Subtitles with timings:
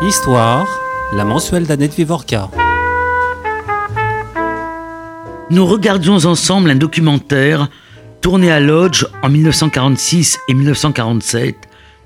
[0.00, 0.66] Histoire,
[1.12, 2.50] la mensuelle d'Annette Vivorca.
[5.50, 7.68] Nous regardions ensemble un documentaire
[8.20, 11.56] tourné à Lodge en 1946 et 1947,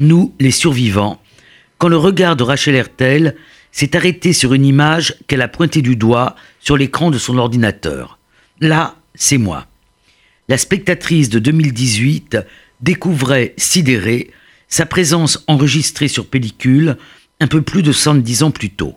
[0.00, 1.20] Nous, les survivants,
[1.78, 3.36] quand le regard de Rachel Hertel
[3.72, 8.18] s'est arrêté sur une image qu'elle a pointée du doigt sur l'écran de son ordinateur.
[8.60, 9.66] Là, c'est moi.
[10.48, 12.38] La spectatrice de 2018
[12.80, 14.30] découvrait, sidérée,
[14.72, 16.96] sa présence enregistrée sur pellicule
[17.40, 18.96] un peu plus de 110 ans plus tôt.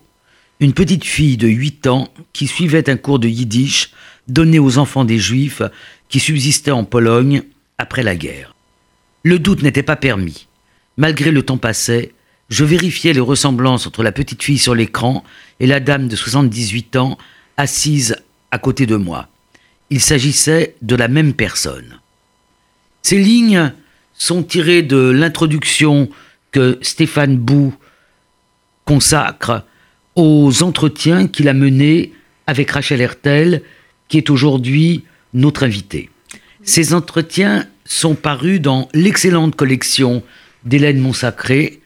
[0.61, 3.91] Une petite fille de 8 ans qui suivait un cours de yiddish
[4.29, 5.61] donné aux enfants des juifs
[6.07, 7.43] qui subsistaient en Pologne
[7.77, 8.55] après la guerre.
[9.23, 10.47] Le doute n'était pas permis.
[10.95, 12.13] Malgré le temps passé,
[12.47, 15.25] je vérifiais les ressemblances entre la petite fille sur l'écran
[15.59, 17.17] et la dame de 78 ans
[17.57, 18.15] assise
[18.49, 19.27] à côté de moi.
[19.89, 21.99] Il s'agissait de la même personne.
[23.01, 23.73] Ces lignes
[24.17, 26.09] sont tirées de l'introduction
[26.51, 27.73] que Stéphane Bou
[28.85, 29.63] consacre
[30.15, 32.13] aux entretiens qu'il a menés
[32.47, 33.61] avec Rachel Hertel,
[34.07, 36.09] qui est aujourd'hui notre invitée.
[36.63, 40.23] Ces entretiens sont parus dans l'excellente collection
[40.63, 41.81] d'Hélène Monsacré,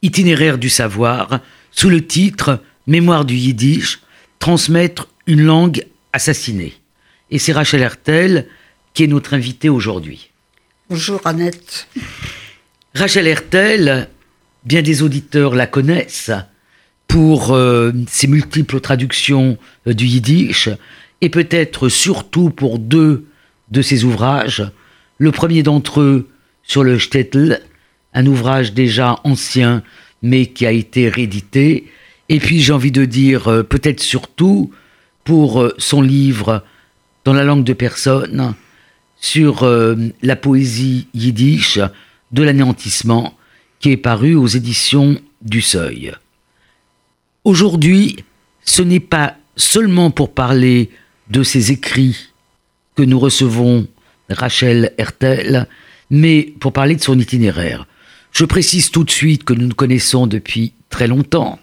[0.00, 1.40] Itinéraire du savoir,
[1.72, 4.00] sous le titre Mémoire du Yiddish,
[4.38, 6.74] transmettre une langue assassinée.
[7.30, 8.46] Et c'est Rachel Hertel
[8.94, 10.30] qui est notre invitée aujourd'hui.
[10.90, 11.86] Bonjour Annette.
[12.94, 14.08] Rachel Hertel
[14.64, 16.30] bien des auditeurs la connaissent
[17.08, 20.70] pour euh, ses multiples traductions euh, du yiddish
[21.20, 23.26] et peut-être surtout pour deux
[23.70, 24.64] de ses ouvrages.
[25.18, 26.30] Le premier d'entre eux
[26.62, 27.60] sur le shtetl,
[28.14, 29.82] un ouvrage déjà ancien
[30.22, 31.92] mais qui a été réédité.
[32.30, 34.72] Et puis j'ai envie de dire euh, peut-être surtout
[35.24, 36.64] pour son livre
[37.26, 38.54] dans la langue de personne
[39.20, 39.68] sur
[40.22, 41.78] la poésie yiddish
[42.32, 43.34] de l'anéantissement
[43.80, 46.12] qui est paru aux éditions du Seuil.
[47.44, 48.24] Aujourd'hui,
[48.64, 50.90] ce n'est pas seulement pour parler
[51.30, 52.30] de ces écrits
[52.94, 53.86] que nous recevons
[54.28, 55.66] Rachel Hertel,
[56.10, 57.86] mais pour parler de son itinéraire.
[58.32, 61.58] Je précise tout de suite que nous nous connaissons depuis très longtemps,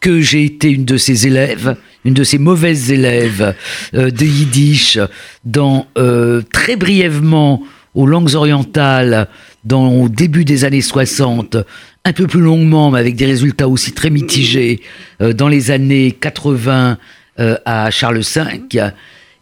[0.00, 3.54] que j'ai été une de ses élèves, une de ses mauvaises élèves
[3.94, 4.98] euh, de Yiddish,
[5.44, 7.62] dans euh, très brièvement
[7.94, 9.28] aux langues orientales
[9.64, 11.56] dans, au début des années 60,
[12.04, 14.80] un peu plus longuement, mais avec des résultats aussi très mitigés,
[15.20, 16.98] euh, dans les années 80
[17.38, 18.60] euh, à Charles V.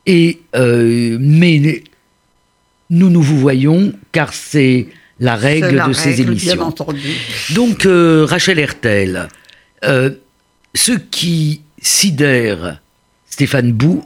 [0.07, 1.83] Et, euh, mais
[2.91, 4.89] nous nous vous voyons, car c'est
[5.21, 6.75] la règle de ces émissions.
[7.51, 9.29] Donc, Rachel Hertel,
[10.75, 12.81] ce qui sidère
[13.27, 14.05] Stéphane Bou,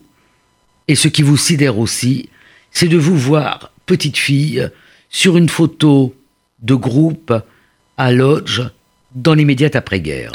[0.89, 2.29] et ce qui vous sidère aussi,
[2.71, 4.69] c'est de vous voir petite fille
[5.09, 6.15] sur une photo
[6.61, 7.33] de groupe
[7.97, 8.63] à Lodge
[9.15, 10.33] dans l'immédiate après-guerre.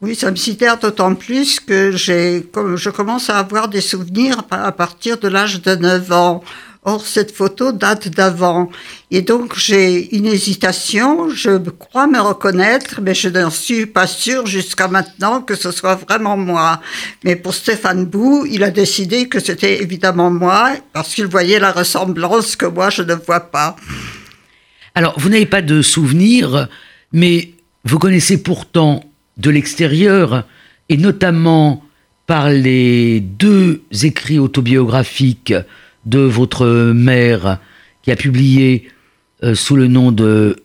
[0.00, 5.18] Oui, ça me sidère d'autant plus que je commence à avoir des souvenirs à partir
[5.18, 6.44] de l'âge de 9 ans.
[6.88, 8.70] Or, cette photo date d'avant.
[9.10, 11.28] Et donc, j'ai une hésitation.
[11.28, 15.96] Je crois me reconnaître, mais je n'en suis pas sûre jusqu'à maintenant que ce soit
[15.96, 16.80] vraiment moi.
[17.24, 21.72] Mais pour Stéphane Bou, il a décidé que c'était évidemment moi, parce qu'il voyait la
[21.72, 23.76] ressemblance que moi, je ne vois pas.
[24.94, 26.68] Alors, vous n'avez pas de souvenir,
[27.12, 27.50] mais
[27.84, 29.04] vous connaissez pourtant
[29.36, 30.44] de l'extérieur,
[30.88, 31.84] et notamment
[32.26, 35.52] par les deux écrits autobiographiques
[36.06, 37.58] de votre mère
[38.02, 38.88] qui a publié
[39.42, 40.56] euh, sous le nom de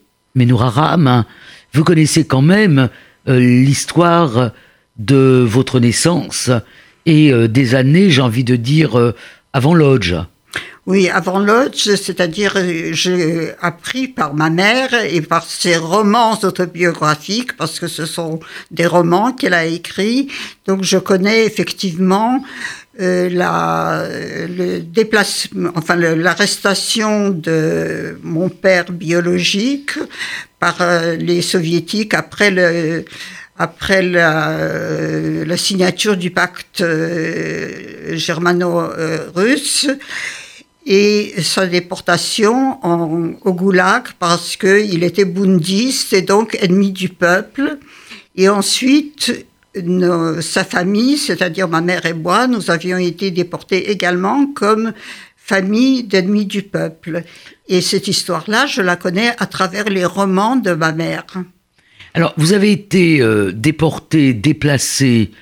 [0.52, 1.24] Ram,
[1.72, 2.88] vous connaissez quand même
[3.28, 4.50] euh, l'histoire
[4.96, 6.50] de votre naissance
[7.06, 9.12] et euh, des années, j'ai envie de dire,
[9.52, 10.14] avant Lodge.
[10.86, 12.56] Oui, avant Lodge, c'est-à-dire
[12.92, 18.40] j'ai appris par ma mère et par ses romans autobiographiques, parce que ce sont
[18.70, 20.28] des romans qu'elle a écrits.
[20.66, 22.44] Donc je connais effectivement
[23.00, 24.06] euh, la,
[24.46, 29.98] le déplacement, enfin l'arrestation de mon père biologique
[30.60, 33.04] par euh, les soviétiques après le
[33.56, 36.84] après la, euh, la signature du pacte
[38.12, 39.88] germano-russe
[40.86, 47.78] et sa déportation en, au goulag parce qu'il était bundiste et donc ennemi du peuple.
[48.36, 49.46] Et ensuite,
[50.40, 54.92] sa famille, c'est-à-dire ma mère et moi, nous avions été déportés également comme
[55.36, 57.22] famille d'ennemis du peuple.
[57.68, 61.26] Et cette histoire-là, je la connais à travers les romans de ma mère.
[62.14, 65.32] Alors, vous avez été euh, déporté, déplacé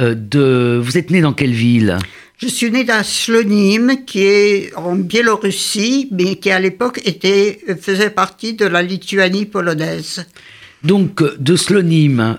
[0.00, 0.80] euh, de...
[0.82, 1.98] Vous êtes né dans quelle ville?
[2.38, 8.10] Je suis née dans Slonim, qui est en Biélorussie, mais qui à l'époque était, faisait
[8.10, 10.26] partie de la Lituanie polonaise.
[10.82, 12.38] Donc, de Slonim,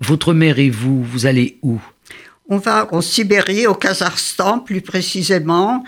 [0.00, 1.80] votre mère et vous, vous allez où?
[2.48, 5.82] On va en Sibérie, au Kazakhstan plus précisément,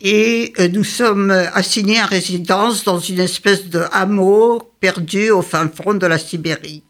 [0.00, 5.68] et euh, nous sommes assignés à résidence dans une espèce de hameau perdu au fin
[5.68, 6.82] fond de la Sibérie.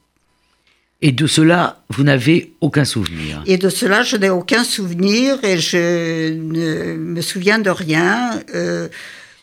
[1.00, 3.42] Et de cela, vous n'avez aucun souvenir?
[3.46, 8.40] Et de cela, je n'ai aucun souvenir et je ne me souviens de rien.
[8.54, 8.88] Euh,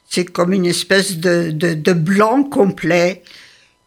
[0.09, 3.23] c'est comme une espèce de, de, de, blanc complet.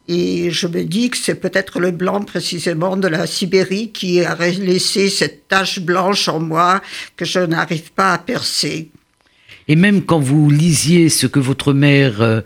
[0.09, 4.35] Et je me dis que c'est peut-être le blanc précisément de la Sibérie qui a
[4.37, 6.81] laissé cette tache blanche en moi
[7.17, 8.91] que je n'arrive pas à percer.
[9.69, 12.41] Et même quand vous lisiez ce que votre mère euh,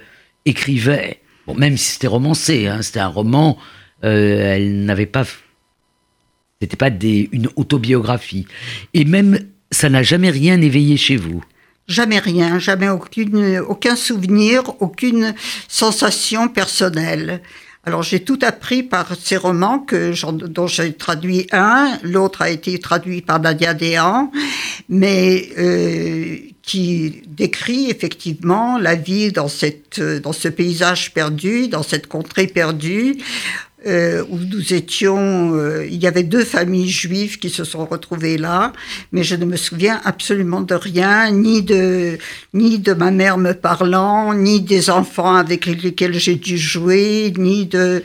[0.45, 3.59] écrivait, bon, même si c'était romancé, hein, c'était un roman
[4.05, 5.25] euh, elle n'avait pas.
[6.61, 8.47] C'était pas une autobiographie.
[8.95, 9.39] Et même,
[9.71, 11.43] ça n'a jamais rien éveillé chez vous.
[11.89, 15.35] Jamais rien, jamais aucun souvenir, aucune
[15.69, 17.43] sensation personnelle.
[17.85, 22.79] Alors j'ai tout appris par ces romans que dont j'ai traduit un, l'autre a été
[22.79, 24.31] traduit par Nadia Dehan,
[24.89, 32.07] mais euh, qui décrit effectivement la vie dans cette dans ce paysage perdu, dans cette
[32.07, 33.17] contrée perdue,
[33.87, 38.39] euh, où nous étions, euh, il y avait deux familles juives qui se sont retrouvées
[38.39, 38.73] là,
[39.13, 42.19] mais je ne me souviens absolument de rien, ni de,
[42.55, 47.67] ni de ma mère me parlant, ni des enfants avec lesquels j'ai dû jouer, ni
[47.67, 48.03] de,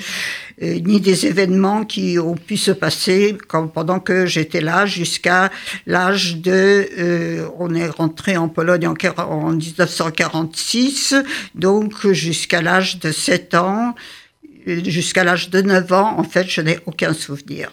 [0.63, 3.37] euh, ni des événements qui ont pu se passer
[3.75, 5.51] pendant que j'étais là jusqu'à
[5.85, 11.13] l'âge de, euh, on est rentré en Pologne en, en 1946,
[11.53, 13.93] donc jusqu'à l'âge de 7 ans
[14.67, 17.71] jusqu'à l'âge de 9 ans, en fait, je n'ai aucun souvenir.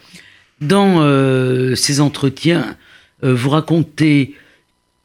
[0.61, 2.77] Dans euh, ces entretiens,
[3.23, 4.35] euh, vous racontez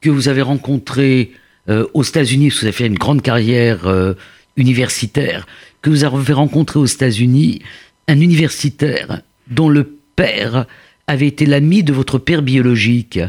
[0.01, 1.33] que vous avez rencontré
[1.69, 4.15] euh, aux États-Unis, vous avez fait une grande carrière
[4.57, 5.47] universitaire,
[5.83, 7.63] que vous avez rencontré aux États-Unis
[8.09, 9.85] un universitaire dont le
[10.17, 10.67] père
[11.07, 13.21] avait été l'ami de votre père biologique.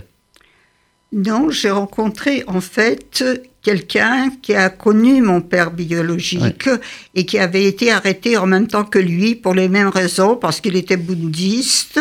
[1.11, 3.23] Non, j'ai rencontré en fait
[3.61, 6.67] quelqu'un qui a connu mon père biologique
[7.13, 10.61] et qui avait été arrêté en même temps que lui pour les mêmes raisons parce
[10.61, 11.99] qu'il était bouddhiste.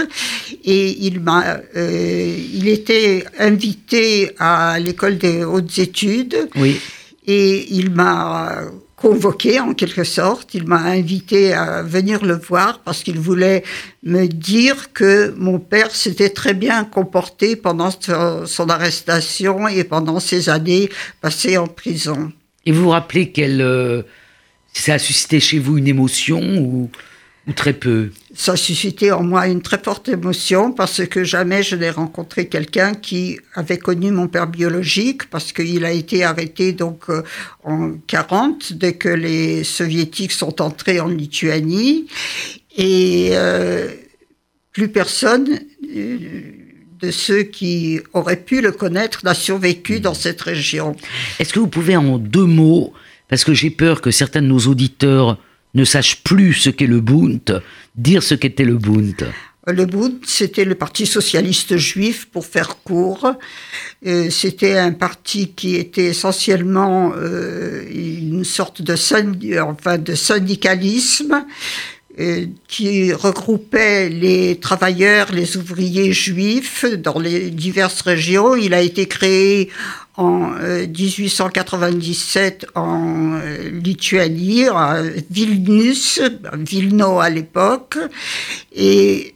[0.64, 6.48] Et il m'a euh, il était invité à l'école des hautes études.
[6.56, 6.80] Oui.
[7.26, 8.62] et il m'a
[9.00, 10.54] convoqué en quelque sorte.
[10.54, 13.64] Il m'a invité à venir le voir parce qu'il voulait
[14.02, 20.48] me dire que mon père s'était très bien comporté pendant son arrestation et pendant ses
[20.48, 22.32] années passées en prison.
[22.66, 24.02] Et vous vous rappelez qu'elle, euh,
[24.72, 26.90] ça a suscité chez vous une émotion ou
[27.46, 28.10] ou très peu?
[28.32, 32.46] Ça a suscité en moi une très forte émotion parce que jamais je n'ai rencontré
[32.46, 37.22] quelqu'un qui avait connu mon père biologique parce qu'il a été arrêté donc euh,
[37.64, 42.06] en 40 dès que les soviétiques sont entrés en Lituanie
[42.76, 43.88] et euh,
[44.72, 45.58] plus personne
[45.96, 46.18] euh,
[47.00, 50.94] de ceux qui auraient pu le connaître n'a survécu dans cette région.
[51.38, 52.92] Est-ce que vous pouvez en deux mots,
[53.28, 55.38] parce que j'ai peur que certains de nos auditeurs
[55.74, 57.62] ne sache plus ce qu'est le Bund,
[57.96, 59.16] dire ce qu'était le Bund.
[59.66, 63.34] Le Bund, c'était le Parti socialiste juif, pour faire court.
[64.06, 71.44] Euh, c'était un parti qui était essentiellement euh, une sorte de, syndicalisme
[72.68, 78.54] qui regroupait les travailleurs, les ouvriers juifs dans les diverses régions.
[78.56, 79.70] Il a été créé
[80.16, 86.20] en 1897 euh, en euh, Lituanie, à Vilnius,
[86.54, 87.96] Vilno à l'époque,
[88.74, 89.34] et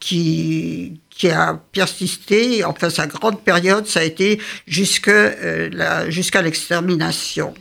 [0.00, 0.98] qui
[1.30, 7.54] a persisté, enfin sa grande période, ça a été jusqu'à jusqu'à l'extermination.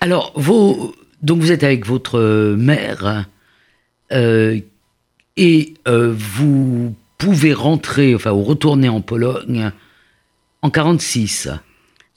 [0.00, 3.26] Alors, vos, donc vous êtes avec votre mère
[4.12, 4.58] euh,
[5.36, 9.70] et euh, vous pouvez rentrer, enfin, ou retourner en Pologne
[10.62, 11.48] en 46.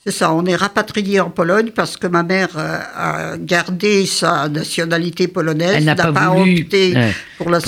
[0.06, 4.50] C'est ça, on est rapatrié en Pologne parce que ma mère euh, a gardé sa
[4.50, 6.94] nationalité polonaise, Elle n'a pas, opté
[7.38, 7.60] pour, la,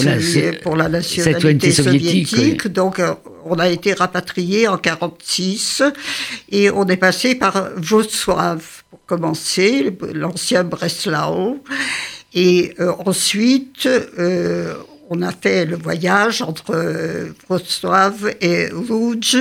[0.62, 2.68] pour la nationalité soviétique.
[2.68, 3.02] Donc
[3.46, 5.84] on a été rapatrié en 46
[6.52, 8.75] et on est passé par Wrocław
[9.06, 11.64] pour commencer, l'ancien Breslau.
[12.34, 14.74] Et euh, ensuite, euh,
[15.10, 19.38] on a fait le voyage entre euh, Wrocław et Łódź.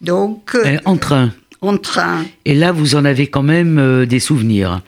[0.00, 2.24] Donc, en train En train.
[2.44, 4.80] Et là, vous en avez quand même des souvenirs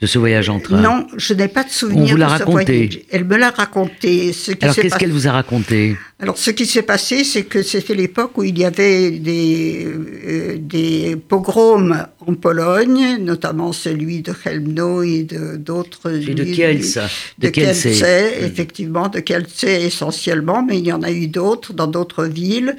[0.00, 2.02] de ce voyage en train Non, je n'ai pas de souvenir.
[2.02, 2.64] On vous l'a raconté.
[2.76, 3.00] voyage.
[3.10, 4.32] Elle me l'a raconté.
[4.34, 5.96] Ce qui Alors qu'est-ce qu'elle vous a raconté?
[6.18, 10.56] Alors, ce qui s'est passé, c'est que c'était l'époque où il y avait des, euh,
[10.58, 15.26] des pogroms en Pologne, notamment celui de Chełmno et
[15.58, 16.10] d'autres.
[16.28, 16.98] Et de Kielce
[17.38, 17.82] De, De Kielce.
[17.82, 18.04] Kielce,
[18.42, 22.76] effectivement, de Kielce essentiellement, mais il y en a eu d'autres dans d'autres villes.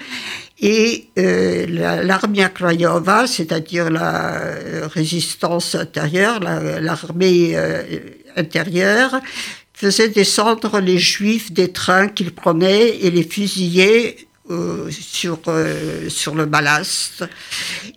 [0.59, 2.49] Et euh, la- l'Armia
[3.27, 7.83] c'est-à-dire la euh, résistance intérieure, la- l'armée euh,
[8.35, 9.19] intérieure,
[9.73, 14.17] faisait descendre les juifs des trains qu'ils prenaient et les fusillait
[14.49, 17.23] euh, sur, euh, sur le ballast.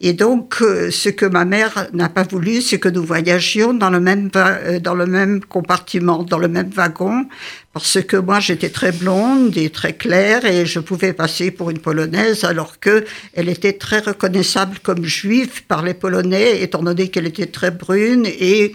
[0.01, 3.91] Et donc, euh, ce que ma mère n'a pas voulu, c'est que nous voyagions dans
[3.91, 7.27] le même, euh, dans le même compartiment, dans le même wagon,
[7.73, 11.79] parce que moi j'étais très blonde et très claire et je pouvais passer pour une
[11.79, 13.05] polonaise alors que
[13.35, 18.27] elle était très reconnaissable comme juive par les polonais étant donné qu'elle était très brune
[18.27, 18.75] et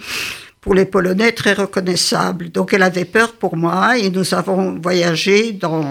[0.65, 2.50] pour les polonais très reconnaissable.
[2.50, 5.86] Donc elle avait peur pour moi et nous avons voyagé dans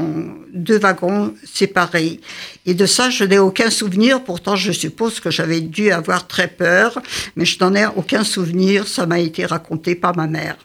[0.53, 2.21] deux wagons séparés.
[2.67, 4.25] Et de ça, je n'ai aucun souvenir.
[4.25, 7.01] Pourtant, je suppose que j'avais dû avoir très peur,
[7.37, 8.89] mais je n'en ai aucun souvenir.
[8.89, 10.57] Ça m'a été raconté par ma mère.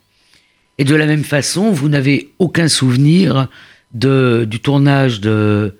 [0.79, 3.47] Et de la même façon, vous n'avez aucun souvenir
[3.93, 5.75] de, du tournage de,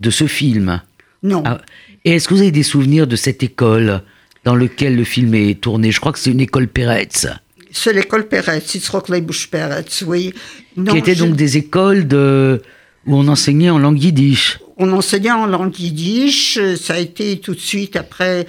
[0.00, 0.82] de ce film?
[1.22, 1.44] Non.
[1.46, 1.60] Ah,
[2.04, 4.02] et est-ce que vous avez des souvenirs de cette école
[4.42, 5.92] dans laquelle le film est tourné?
[5.92, 7.28] Je crois que c'est une école Peretz,
[7.72, 9.08] C'est l'école Peretz, Itzrock
[9.50, 10.32] Peretz, oui.
[10.76, 12.62] Non, qui était je- donc des écoles de,
[13.06, 14.58] où on enseignait en langue yiddish.
[14.78, 16.58] On enseignait en langue yiddish.
[16.80, 18.46] Ça a été tout de suite après,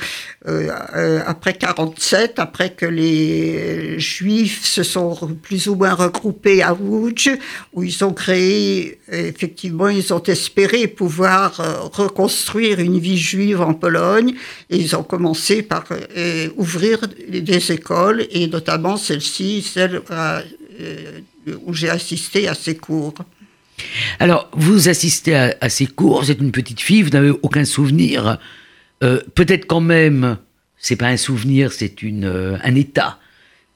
[0.48, 6.74] euh, euh, après 47, après que les Juifs se sont plus ou moins regroupés à
[6.74, 7.30] Łódź,
[7.74, 13.62] où ils ont créé, euh, effectivement, ils ont espéré pouvoir euh, reconstruire une vie juive
[13.62, 14.34] en Pologne,
[14.70, 20.42] et ils ont commencé par euh, ouvrir des écoles, et notamment celle-ci, celle euh,
[21.66, 23.14] où j'ai assisté à ces cours.
[24.20, 27.66] Alors, vous assistez à, à ces cours, vous êtes une petite fille, vous n'avez aucun
[27.66, 28.40] souvenir.
[29.04, 30.38] Euh, Peut-être quand même,
[30.78, 33.20] c'est pas un souvenir, c'est une, euh, un état,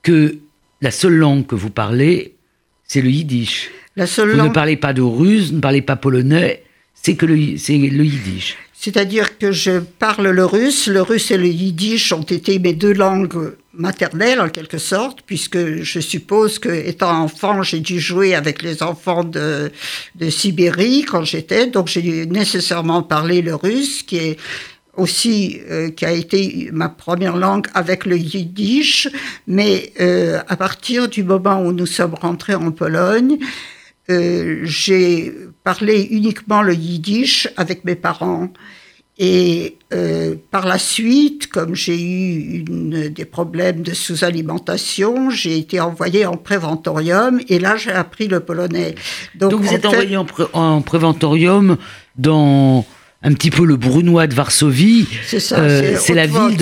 [0.03, 0.37] que
[0.81, 2.35] la seule langue que vous parlez,
[2.83, 3.69] c'est le yiddish.
[3.95, 7.25] La seule Vous langue ne parlez pas de russe, ne parlez pas polonais, c'est que
[7.25, 8.57] le, c'est le yiddish.
[8.73, 12.93] C'est-à-dire que je parle le russe, le russe et le yiddish ont été mes deux
[12.93, 18.61] langues maternelles en quelque sorte, puisque je suppose que étant enfant, j'ai dû jouer avec
[18.61, 19.71] les enfants de,
[20.15, 24.37] de Sibérie quand j'étais, donc j'ai dû nécessairement parler le russe, qui est
[24.97, 29.07] aussi euh, qui a été ma première langue avec le yiddish,
[29.45, 33.37] mais euh, à partir du moment où nous sommes rentrés en Pologne,
[34.09, 38.49] euh, j'ai parlé uniquement le yiddish avec mes parents.
[39.19, 45.79] Et euh, par la suite, comme j'ai eu une, des problèmes de sous-alimentation, j'ai été
[45.79, 48.95] envoyée en préventorium et là j'ai appris le polonais.
[49.35, 51.77] Donc, vous en êtes fait, envoyé en, pré- en préventorium
[52.17, 52.85] dans
[53.23, 55.07] un petit peu le Brunois de Varsovie.
[55.25, 56.57] C'est ça, Euh, c'est la ville.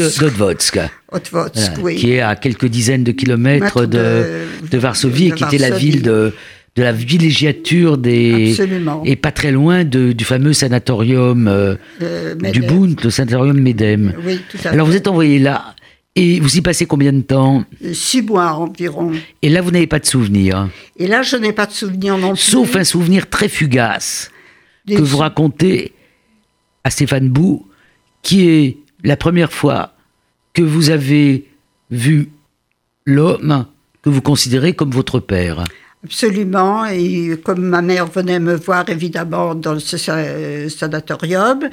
[1.11, 1.95] Otwocsk, Voilà, oui.
[1.97, 5.43] qui est à quelques dizaines de kilomètres Mètres de, de- de Varsovie, de et qui
[5.43, 6.33] était la ville de,
[6.75, 8.51] de la villégiature des.
[8.51, 9.01] Absolument.
[9.05, 12.61] Et pas très loin de- du fameux sanatorium euh, Euh, du.
[12.61, 14.13] Bund, le sanatorium Medem.
[14.25, 14.91] Oui, tout à Alors fait.
[14.91, 15.73] vous êtes envoyé là,
[16.15, 17.63] et vous y passez combien de temps
[17.93, 19.11] Six mois environ.
[19.41, 20.69] Et là, vous n'avez pas de souvenir.
[20.97, 22.41] Et là, je n'ai pas de souvenir non plus.
[22.41, 24.31] Sauf un souvenir très fugace
[24.85, 25.93] Des que vous racontez
[26.83, 27.65] à Stéphane Bou,
[28.21, 29.93] qui est la première fois
[30.53, 31.45] que vous avez
[31.91, 32.29] vu
[33.05, 33.65] l'homme
[34.01, 35.63] que vous considérez comme votre père.
[36.09, 36.85] Absolument.
[36.85, 41.67] Et comme ma mère venait me voir, évidemment, dans ce sa- sanatorium,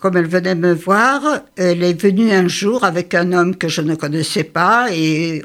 [0.00, 1.20] comme elle venait me voir,
[1.56, 5.42] elle est venue un jour avec un homme que je ne connaissais pas et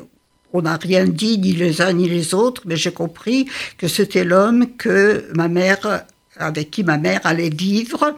[0.54, 3.48] on n'a rien dit, ni les uns ni les autres, mais j'ai compris
[3.80, 6.04] que c'était l'homme que ma mère,
[6.38, 8.16] avec qui ma mère allait vivre,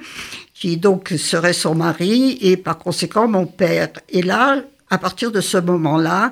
[0.54, 3.88] qui donc serait son mari et par conséquent mon père.
[4.10, 4.58] Et là,
[4.90, 6.32] à partir de ce moment-là,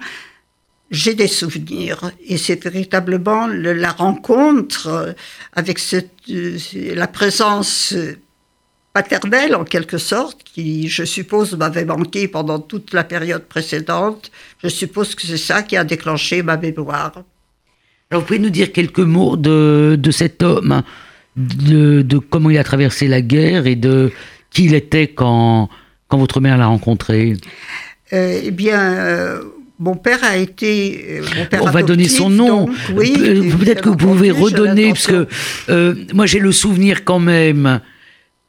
[0.91, 5.13] j'ai des souvenirs et c'est véritablement le- la rencontre euh,
[5.53, 6.57] avec cette, euh,
[6.95, 8.17] la présence euh,
[8.93, 14.31] paternelle en quelque sorte qui, je suppose, m'avait manqué pendant toute la période précédente.
[14.63, 17.11] Je suppose que c'est ça qui a déclenché ma mémoire.
[18.09, 20.81] Alors, vous pouvez nous dire quelques mots de, de cet homme,
[21.35, 24.11] de, de comment il a traversé la guerre et de
[24.49, 25.69] qui il était quand,
[26.07, 27.35] quand votre mère l'a rencontré?
[28.13, 29.43] Euh, eh bien, euh,
[29.79, 31.19] mon père a été.
[31.21, 32.65] euh, mon père On va donner son nom.
[32.65, 33.13] donc, oui,
[33.59, 35.27] Peut-être que vous pouvez redonner, parce que
[35.69, 37.79] euh, moi j'ai le souvenir quand même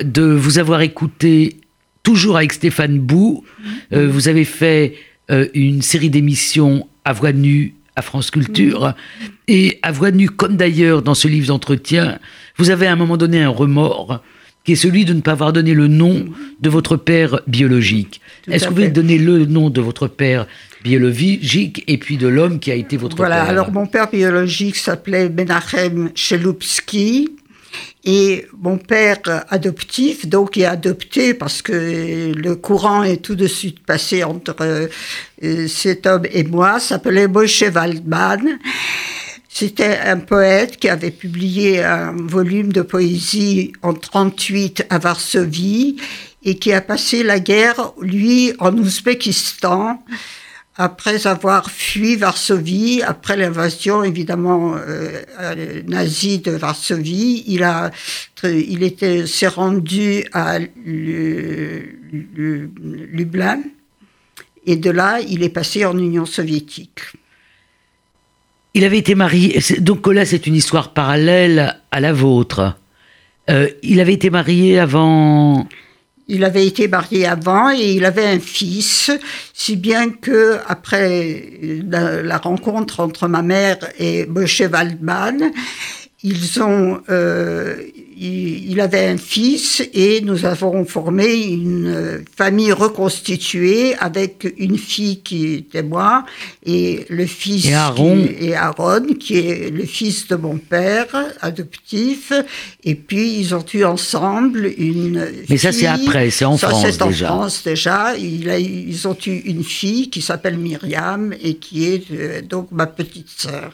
[0.02, 1.56] de vous avoir écouté
[2.02, 3.44] toujours avec Stéphane Bou.
[3.92, 4.94] Euh, vous avez fait
[5.30, 8.94] euh, une série d'émissions à voix nue à France Culture.
[9.48, 12.18] Et à voix nue, comme d'ailleurs dans ce livre d'entretien,
[12.56, 14.22] vous avez à un moment donné un remords
[14.64, 16.26] qui est celui de ne pas avoir donné le nom
[16.60, 18.20] de votre père biologique.
[18.50, 20.46] Est-ce que vous pouvez donner le nom de votre père
[20.82, 24.10] biologique et puis de l'homme qui a été votre voilà, père Voilà, alors mon père
[24.10, 27.30] biologique s'appelait Menachem Chelupski.
[28.04, 29.18] Et mon père
[29.50, 34.56] adoptif, donc il est adopté parce que le courant est tout de suite passé entre
[35.42, 38.58] euh, cet homme et moi, s'appelait Moshe Waldman.
[39.48, 45.96] C'était un poète qui avait publié un volume de poésie en 38 à Varsovie
[46.44, 49.98] et qui a passé la guerre, lui, en Ouzbékistan
[50.78, 57.90] après avoir fui Varsovie, après l'invasion évidemment euh, nazie de Varsovie, il a,
[58.44, 60.60] il était, s'est rendu à
[63.16, 63.60] Lublin
[64.66, 67.00] et de là il est passé en Union soviétique.
[68.78, 72.76] Il avait été marié, donc là c'est une histoire parallèle à la vôtre.
[73.50, 75.66] Euh, il avait été marié avant.
[76.28, 79.10] Il avait été marié avant et il avait un fils,
[79.52, 81.44] si bien que après
[81.90, 85.50] la, rencontre entre ma mère et Moshe Waldman,
[86.24, 87.76] ils ont, euh,
[88.16, 95.54] il, avait un fils et nous avons formé une famille reconstituée avec une fille qui
[95.54, 96.24] était moi
[96.66, 98.16] et le fils et Aaron.
[98.16, 101.06] Qui, et Aaron qui est le fils de mon père
[101.40, 102.32] adoptif.
[102.82, 106.86] Et puis ils ont eu ensemble une mais ça c'est après c'est en ça, France
[106.90, 107.26] c'est en déjà.
[107.28, 108.16] France déjà.
[108.16, 112.72] Il a, ils ont eu une fille qui s'appelle Myriam et qui est euh, donc
[112.72, 113.72] ma petite sœur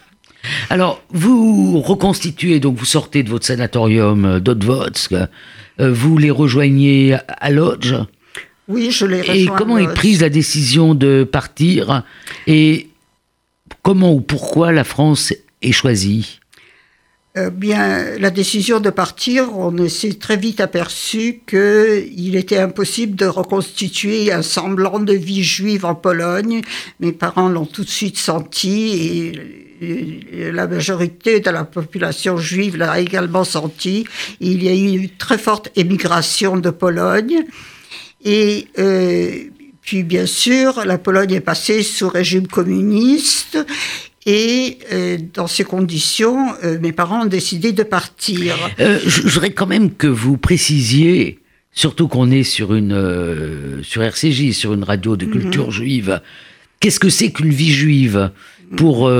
[0.70, 7.50] alors, vous reconstituez, donc vous sortez de votre sanatorium d'Odvodsk, euh, vous les rejoignez à
[7.50, 7.94] Lodge
[8.68, 9.34] Oui, je les rejoins.
[9.34, 12.04] Et comment est prise la décision de partir
[12.46, 12.88] Et
[13.82, 15.32] comment ou pourquoi la France
[15.62, 16.40] est choisie?
[17.36, 23.26] Euh, bien, la décision de partir, on s'est très vite aperçu qu'il était impossible de
[23.26, 26.60] reconstituer un semblant de vie juive en Pologne.
[27.00, 33.00] Mes parents l'ont tout de suite senti et la majorité de la population juive l'a
[33.00, 34.06] également senti.
[34.40, 37.44] Il y a eu une très forte émigration de Pologne.
[38.24, 39.30] Et euh,
[39.82, 43.58] puis, bien sûr, la Pologne est passée sous régime communiste
[44.26, 48.56] et euh, dans ces conditions, euh, mes parents ont décidé de partir.
[48.78, 51.40] Je voudrais quand même que vous précisiez,
[51.72, 56.22] surtout qu'on est sur une sur RCJ, sur une radio de culture juive,
[56.80, 58.30] qu'est-ce que c'est qu'une vie juive
[58.78, 59.10] pour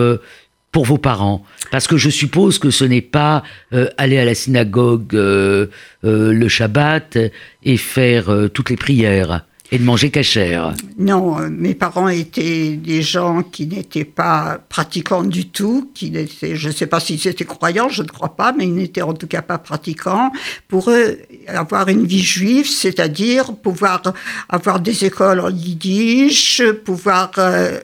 [0.75, 1.43] pour vos parents.
[1.71, 7.17] Parce que je suppose que ce n'est pas euh, aller à la synagogue le Shabbat
[7.63, 10.75] et faire toutes les prières et de manger cachère.
[10.99, 16.55] Non, euh, mes parents étaient des gens qui n'étaient pas pratiquants du tout, qui n'étaient,
[16.55, 19.15] je ne sais pas s'ils étaient croyants, je ne crois pas, mais ils n'étaient en
[19.15, 20.31] tout cas pas pratiquants.
[20.69, 24.03] Pour eux, avoir une vie juive, c'est-à-dire pouvoir
[24.51, 27.81] avoir des écoles en yiddish, pouvoir euh,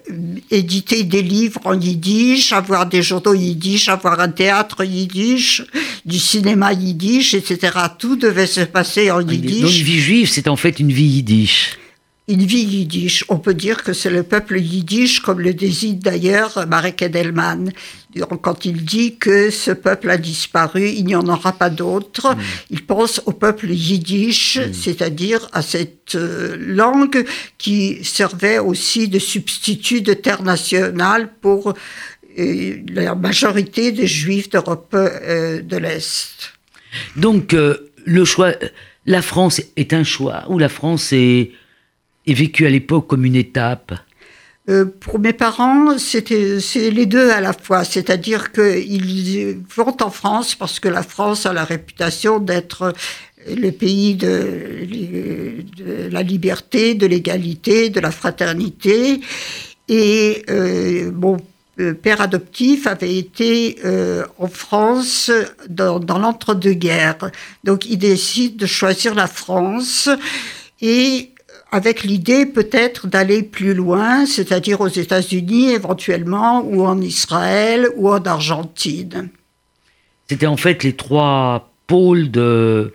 [0.51, 5.63] éditer des livres en yiddish, avoir des journaux yiddish, avoir un théâtre yiddish,
[6.05, 7.73] du cinéma yiddish, etc.
[7.99, 9.63] Tout devait se passer en yiddish.
[9.63, 11.80] Donc une vie juive, c'est en fait une vie yiddish
[12.31, 13.25] une vie yiddish.
[13.29, 17.73] On peut dire que c'est le peuple yiddish, comme le désigne d'ailleurs Marek Edelman,
[18.43, 22.35] quand il dit que ce peuple a disparu, il n'y en aura pas d'autre.
[22.35, 22.41] Mm.
[22.71, 24.73] Il pense au peuple yiddish, mm.
[24.73, 27.25] c'est-à-dire à cette euh, langue
[27.59, 31.75] qui servait aussi de substitut de terre nationale pour
[32.39, 36.53] euh, la majorité des juifs d'Europe euh, de l'Est.
[37.17, 38.53] Donc, le choix,
[39.07, 41.53] la France est un choix, ou la France est
[42.35, 43.93] vécu à l'époque comme une étape
[44.69, 50.11] euh, pour mes parents, c'était c'est les deux à la fois, c'est-à-dire qu'ils vont en
[50.11, 52.93] France parce que la France a la réputation d'être
[53.49, 55.65] le pays de,
[56.11, 59.21] la liberté, de l'égalité, de la fraternité.
[59.89, 61.39] Et euh, mon
[62.03, 65.31] père adoptif avait été euh, en France
[65.69, 67.31] dans, dans l'entre-deux-guerres.
[67.65, 70.09] Donc il décide de choisir la France.
[70.83, 71.30] Et
[71.73, 78.23] avec l'idée peut-être d'aller plus loin, c'est-à-dire aux États-Unis éventuellement, ou en Israël, ou en
[78.23, 79.29] Argentine.
[80.29, 82.95] C'était en fait les trois pôles de,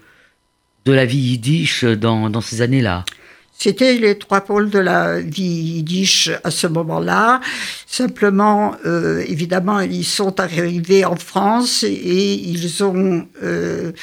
[0.86, 3.06] de la vie yiddish dans, dans ces années-là.
[3.58, 7.40] C'était les trois pôles de la vie yiddish à ce moment-là.
[7.88, 13.26] Simplement, euh, évidemment, ils sont arrivés en France et ils ont...
[13.42, 13.94] Euh,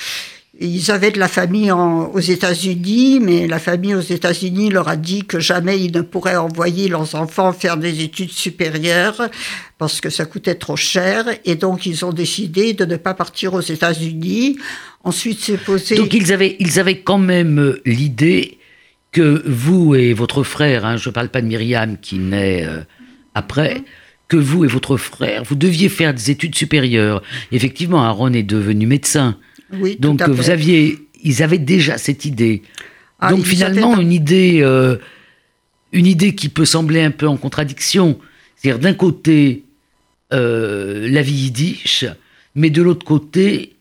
[0.63, 5.25] ils avaient de la famille aux États-Unis, mais la famille aux États-Unis leur a dit
[5.25, 9.29] que jamais ils ne pourraient envoyer leurs enfants faire des études supérieures
[9.79, 11.27] parce que ça coûtait trop cher.
[11.45, 14.59] Et donc, ils ont décidé de ne pas partir aux États-Unis.
[15.05, 15.97] Ensuite, c'est posé.
[15.97, 18.59] Donc, ils avaient, ils avaient quand même euh, l'idée
[19.11, 22.81] que vous et votre frère, hein, je ne parle pas de Myriam qui naît euh,
[23.35, 23.83] après,
[24.29, 27.23] que vous et votre frère, vous deviez faire des études supérieures.
[27.51, 29.37] Effectivement, Aaron est devenu médecin.
[29.73, 30.51] Oui, Donc, tout à vous fait.
[30.53, 32.63] aviez, ils avaient déjà cette idée.
[33.19, 34.97] Ah, Donc, finalement, une idée, euh,
[35.93, 38.19] une idée qui peut sembler un peu en contradiction.
[38.57, 39.65] C'est-à-dire, d'un côté,
[40.33, 42.05] euh, la vie yiddish,
[42.55, 43.75] mais de l'autre côté,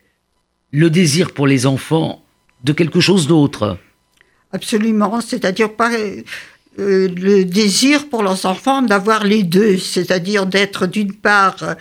[0.72, 2.24] le désir pour les enfants
[2.64, 3.78] de quelque chose d'autre.
[4.54, 6.24] Absolument, c'est-à-dire pas euh,
[6.78, 11.76] le désir pour leurs enfants d'avoir les deux, c'est-à-dire d'être d'une part,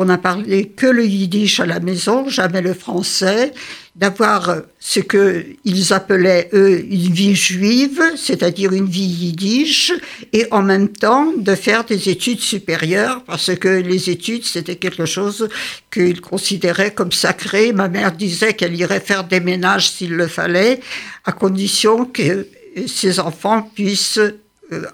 [0.00, 3.52] on n'a parlé que le yiddish à la maison, jamais le français,
[3.96, 9.92] d'avoir euh, ce que ils appelaient eux une vie juive, c'est-à-dire une vie yiddish,
[10.32, 15.04] et en même temps de faire des études supérieures parce que les études c'était quelque
[15.04, 15.50] chose
[15.92, 17.74] qu'ils considéraient comme sacré.
[17.74, 20.80] Ma mère disait qu'elle irait faire des ménages s'il le fallait,
[21.26, 22.46] à condition que
[22.86, 24.40] ses enfants puissent euh,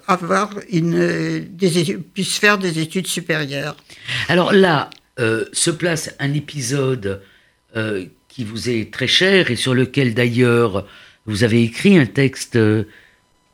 [0.07, 3.75] avoir une, euh, des, puissent faire des études supérieures.
[4.27, 7.21] Alors là, euh, se place un épisode
[7.75, 10.85] euh, qui vous est très cher et sur lequel d'ailleurs
[11.25, 12.83] vous avez écrit un texte euh,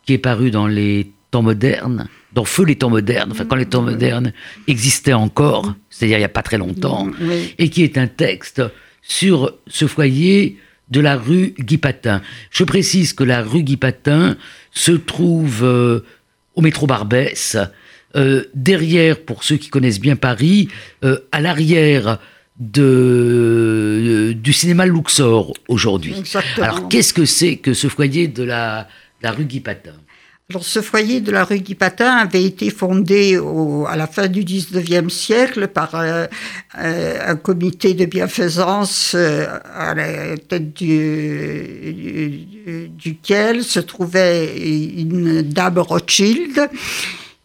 [0.06, 3.66] qui est paru dans les temps modernes, dans Feu les temps modernes, enfin quand les
[3.66, 4.34] temps modernes
[4.68, 7.56] existaient encore, c'est-à-dire il n'y a pas très longtemps, Oui.
[7.58, 8.62] et qui est un texte
[9.02, 10.58] sur ce foyer
[10.94, 12.22] de la rue Guy Patin.
[12.52, 14.38] Je précise que la rue Guy Patin
[14.72, 16.06] se trouve euh,
[16.56, 17.58] au métro Barbès,
[18.16, 20.70] euh, derrière, pour ceux qui connaissent bien Paris,
[21.04, 22.20] euh, à l'arrière
[22.60, 26.14] de, du cinéma Luxor aujourd'hui.
[26.58, 28.88] Alors qu'est-ce que c'est que ce foyer de la,
[29.22, 29.96] de la rue Guy Patin?
[30.50, 34.28] Alors, ce foyer de la rue Guy Patin avait été fondé au- à la fin
[34.28, 36.26] du 19e siècle par euh,
[36.80, 44.54] euh, un comité de bienfaisance euh, à la tête du- du- duquel se trouvait
[44.98, 46.70] une dame Rothschild.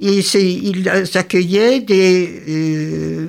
[0.00, 3.26] Et ils accueillaient des, euh,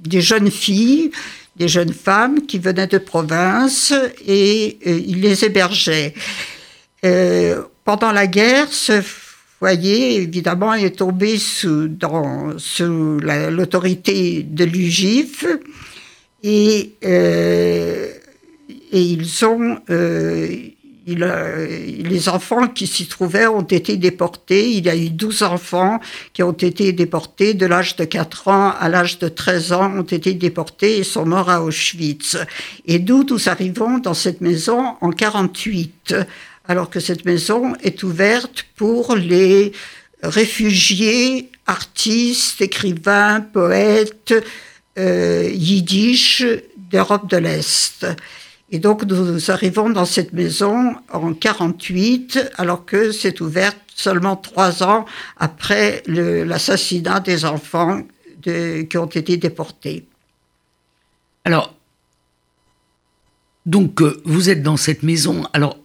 [0.00, 1.10] des jeunes filles,
[1.56, 3.92] des jeunes femmes qui venaient de province
[4.26, 6.14] et euh, ils les hébergeaient.
[7.86, 11.88] Euh, pendant la guerre, ce foyer, évidemment, est tombé sous,
[12.58, 15.44] sous la- l'autorité de l'UGIF
[16.42, 18.08] et, euh,
[18.92, 20.56] et ils ont, euh,
[21.22, 24.70] a- les enfants qui s'y trouvaient ont été déportés.
[24.70, 26.00] Il y a eu 12 enfants
[26.32, 30.02] qui ont été déportés de l'âge de 4 ans à l'âge de 13 ans, ont
[30.02, 32.38] été déportés et sont morts à Auschwitz.
[32.86, 36.14] Et d'où nous arrivons dans cette maison en 48
[36.66, 39.72] alors que cette maison est ouverte pour les
[40.22, 44.34] réfugiés, artistes, écrivains, poètes,
[44.98, 46.44] euh, yiddish
[46.76, 48.06] d'Europe de l'Est.
[48.70, 54.82] Et donc nous arrivons dans cette maison en 48, alors que c'est ouverte seulement trois
[54.82, 55.04] ans
[55.36, 58.02] après l'assassinat des enfants
[58.42, 60.06] qui ont été déportés.
[61.44, 61.74] Alors,
[63.66, 65.46] donc, euh, vous êtes dans cette maison.
[65.52, 65.78] Alors,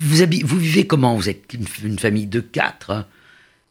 [0.00, 1.16] vous, vivez comment?
[1.16, 2.90] Vous êtes une, une famille de quatre.
[2.90, 3.06] hein.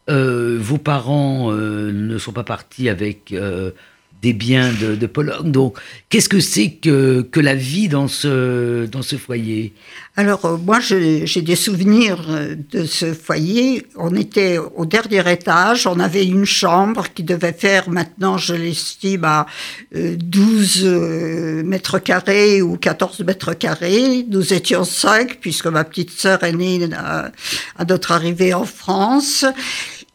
[0.10, 3.72] Euh, vos parents euh, ne sont pas partis avec euh,
[4.26, 5.52] des biens de, Pologne.
[5.52, 5.78] Donc,
[6.10, 9.72] qu'est-ce que c'est que, que la vie dans ce, dans ce foyer?
[10.18, 13.86] Alors, euh, moi, j'ai des souvenirs euh, de ce foyer.
[13.96, 19.26] On était au dernier étage, on avait une chambre qui devait faire maintenant, je l'estime,
[19.26, 19.46] à
[19.96, 24.26] euh, 12 euh, mètres carrés ou 14 mètres carrés.
[24.28, 27.30] Nous étions cinq, puisque ma petite sœur est née à,
[27.78, 29.46] à notre arrivée en France.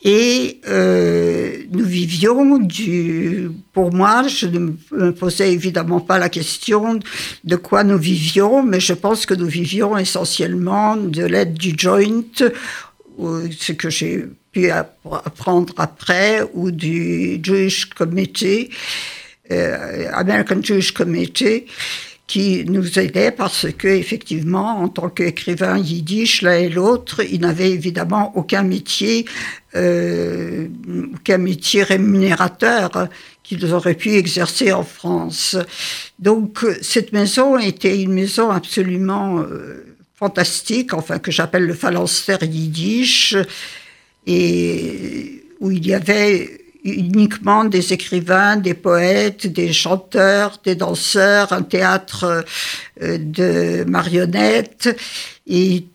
[0.02, 3.50] Et euh, nous vivions du.
[3.74, 4.58] Pour moi, je ne
[4.92, 6.98] me posais évidemment pas la question
[7.44, 12.22] de quoi nous vivions, mais je pense que nous vivions essentiellement de l'aide du joint,
[12.38, 18.70] ce que j'ai pu app- apprendre après, ou du Jewish Committee,
[19.52, 21.66] euh, American Jewish Committee,
[22.30, 27.72] qui nous aidait parce que effectivement, en tant qu'écrivain yiddish, l'un et l'autre, ils n'avaient
[27.72, 29.24] évidemment aucun métier,
[29.74, 30.68] euh,
[31.12, 33.08] aucun métier rémunérateur
[33.42, 35.56] qu'ils auraient pu exercer en France.
[36.20, 43.34] Donc, cette maison était une maison absolument euh, fantastique, enfin que j'appelle le phalanstère yiddish,
[44.28, 51.62] et où il y avait uniquement des écrivains, des poètes, des chanteurs, des danseurs, un
[51.62, 52.44] théâtre
[53.02, 54.96] euh, de marionnettes.
[55.46, 55.86] Et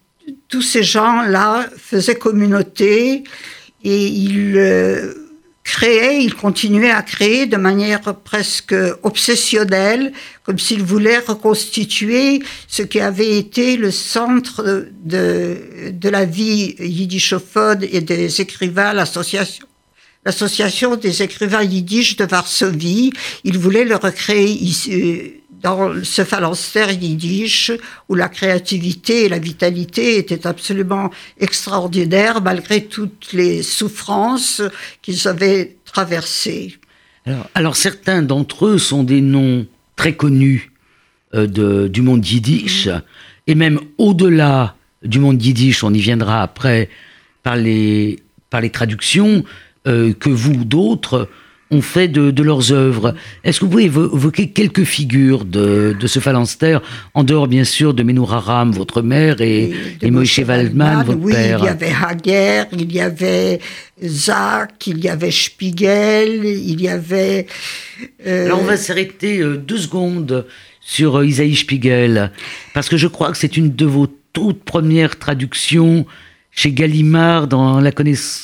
[0.48, 3.24] tous ces gens-là faisaient communauté
[3.84, 5.14] et ils, euh,
[5.64, 13.00] créait, il continuait à créer de manière presque obsessionnelle, comme s'il voulait reconstituer ce qui
[13.00, 19.68] avait été le centre de, de la vie yiddishophone et des écrivains, l'association
[20.26, 23.12] l'association des écrivains yiddish de Varsovie.
[23.44, 27.72] Il voulait le recréer ici, dans ce phalanstère yiddish
[28.10, 31.10] où la créativité et la vitalité étaient absolument
[31.40, 34.62] extraordinaires malgré toutes les souffrances
[35.02, 36.76] qu'ils avaient traversées.
[37.26, 40.72] Alors, alors certains d'entre eux sont des noms très connus
[41.34, 42.90] euh, de, du monde yiddish
[43.48, 46.90] et même au-delà du monde yiddish, on y viendra après
[47.44, 49.44] par les, par les traductions
[49.88, 51.30] euh, que vous d'autres
[51.72, 53.16] ont fait de, leurs œuvres.
[53.44, 56.82] Est-ce que vous pouvez évoquer quelques figures de, ce phalanstère,
[57.14, 59.72] en dehors bien sûr de Menuraram, votre mère, et,
[60.02, 61.60] et, Moshe Waldman, votre oui, père?
[61.60, 63.60] il y avait Hager, il y avait
[64.04, 67.48] Zach, il y avait Spiegel, il y avait...
[68.28, 68.46] Euh...
[68.46, 70.46] Alors on va s'arrêter euh, deux secondes
[70.82, 72.32] sur euh, Isaïe Spiegel,
[72.76, 76.06] parce que je crois que c'est une de vos toutes premières traductions
[76.56, 77.92] chez Gallimard dans la,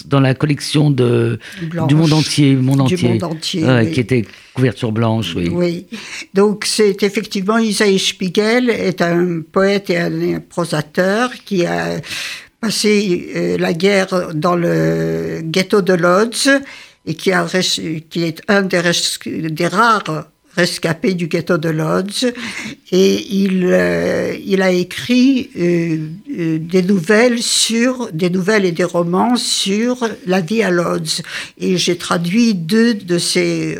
[0.05, 1.39] dans la collection de,
[1.87, 5.33] du monde entier, monde entier, monde entier qui était couverture blanche.
[5.35, 5.49] Oui.
[5.49, 5.87] oui.
[6.33, 12.01] Donc c'est effectivement Isaïe Spiegel est un poète et un prosateur qui a
[12.59, 16.49] passé euh, la guerre dans le ghetto de Lodz
[17.05, 18.81] et qui, a, qui est un des,
[19.25, 22.31] des rares rescapé du ghetto de Lodz.
[22.91, 28.83] Et il, euh, il a écrit euh, euh, des nouvelles sur des nouvelles et des
[28.83, 31.21] romans sur la vie à Lodz.
[31.57, 33.79] Et j'ai traduit deux de ces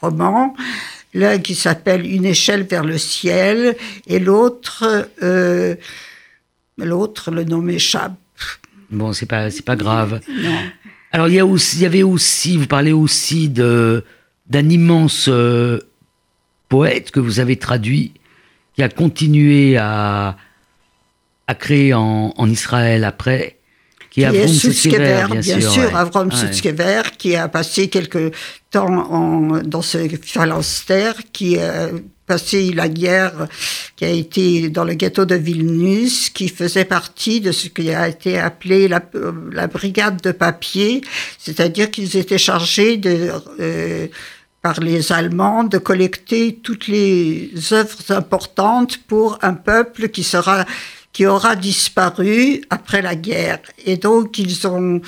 [0.00, 0.54] romans.
[1.12, 5.08] L'un qui s'appelle Une échelle vers le ciel et l'autre
[6.76, 8.14] l'autre le nom m'échappe.
[8.90, 10.20] Bon c'est pas c'est pas grave.
[10.28, 10.58] Non.
[11.12, 14.02] alors il y a aussi il y avait aussi vous parlez aussi de
[14.46, 15.78] d'un immense euh,
[16.68, 18.12] poète que vous avez traduit,
[18.74, 20.36] qui a continué à,
[21.46, 23.58] à créer en, en Israël après,
[24.14, 27.02] qui est Avram Sutzkever, bien, bien, sûr, sûr Avram ouais.
[27.18, 28.30] qui a passé quelque
[28.70, 31.88] temps en, dans ce phalanstère, qui a
[32.24, 33.48] passé la guerre,
[33.96, 38.08] qui a été dans le ghetto de Vilnius, qui faisait partie de ce qui a
[38.08, 39.02] été appelé la,
[39.50, 41.00] la brigade de papier,
[41.36, 44.06] c'est-à-dire qu'ils étaient chargés de euh,
[44.62, 50.64] par les Allemands de collecter toutes les œuvres importantes pour un peuple qui sera
[51.14, 53.60] qui aura disparu après la guerre.
[53.86, 55.00] Et donc ils ont,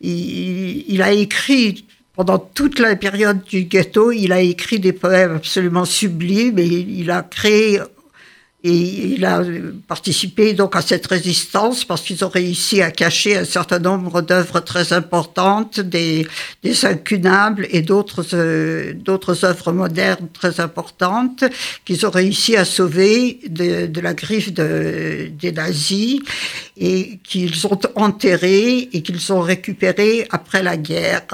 [0.00, 1.84] il, il a écrit
[2.14, 7.10] pendant toute la période du ghetto, il a écrit des poèmes absolument sublimes et il
[7.10, 7.80] a créé
[8.62, 9.42] et il a
[9.88, 14.60] participé donc à cette résistance parce qu'ils ont réussi à cacher un certain nombre d'œuvres
[14.60, 16.26] très importantes, des,
[16.62, 21.44] des incunables et d'autres euh, d'autres œuvres modernes très importantes
[21.86, 26.20] qu'ils ont réussi à sauver de, de la griffe de, des nazis
[26.76, 31.26] et qu'ils ont enterrés et qu'ils ont récupérés après la guerre.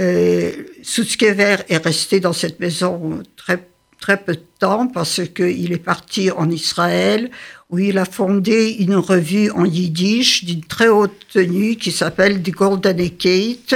[0.00, 3.67] Euh, Sutzkever est resté dans cette maison très
[4.00, 7.30] très peu de temps parce qu'il est parti en Israël
[7.70, 12.50] où il a fondé une revue en yiddish d'une très haute tenue qui s'appelle The
[12.50, 13.74] Golden Gate,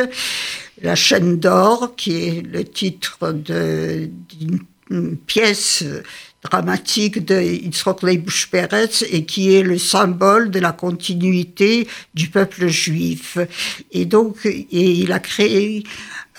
[0.81, 5.85] la chaîne d'or, qui est le titre d'une pièce
[6.43, 12.67] dramatique de Yitzhak Leibush Peretz et qui est le symbole de la continuité du peuple
[12.69, 13.39] juif.
[13.93, 15.85] Et donc, et il a créé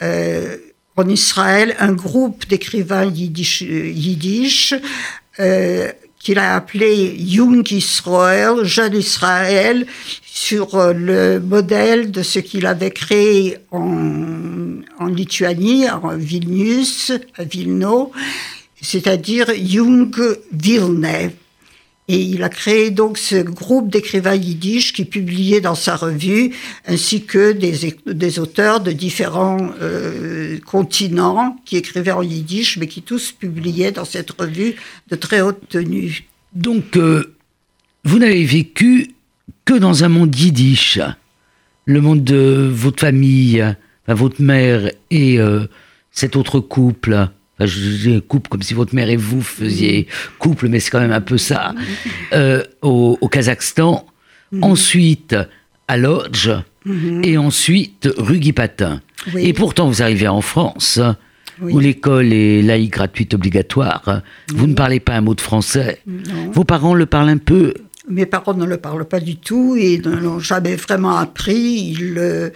[0.02, 0.58] euh,
[0.96, 4.74] en Israël un groupe d'écrivains yiddish,
[5.40, 9.86] euh, qu'il a appelé Young Israel, Jeune Israël,
[10.24, 17.44] sur euh, le modèle de ce qu'il avait créé en, en Lituanie, en Vilnius, à
[17.44, 18.12] Vilno,
[18.82, 20.16] c'est-à-dire Young
[20.52, 21.34] Vilne.
[22.10, 26.54] Et il a créé donc ce groupe d'écrivains yiddish qui publiait dans sa revue,
[26.86, 33.32] ainsi que des, auteurs de différents euh, continents qui écrivaient en yiddish, mais qui tous
[33.32, 34.76] publiaient dans cette revue
[35.10, 36.26] de très haute tenue.
[36.54, 37.36] Donc, euh,
[38.04, 39.12] vous n'avez vécu
[39.64, 41.00] que dans un monde yiddish,
[41.86, 43.64] le monde de votre famille,
[44.08, 45.68] votre mère et euh,
[46.12, 50.08] cet autre couple je couple comme si votre mère et vous faisiez
[50.40, 51.74] couple, mais c'est quand même un peu ça,
[52.34, 54.06] euh, au, Kazakhstan,
[54.52, 54.64] mhm.
[54.64, 55.36] ensuite
[55.88, 56.50] à Lodge,
[56.86, 57.22] mhm.
[57.24, 59.02] et ensuite rue Guy-Patin.
[59.38, 61.00] Et pourtant, vous arrivez en France,
[61.62, 64.22] où l'école est laïque, gratuite, obligatoire.
[64.54, 66.02] Vous ne parlez pas un mot de français.
[66.52, 67.74] Vos parents le parlent un peu?
[68.10, 71.96] Mes parents ne le parlent pas du tout et ne l'ont jamais vraiment appris.
[71.98, 72.52] Ils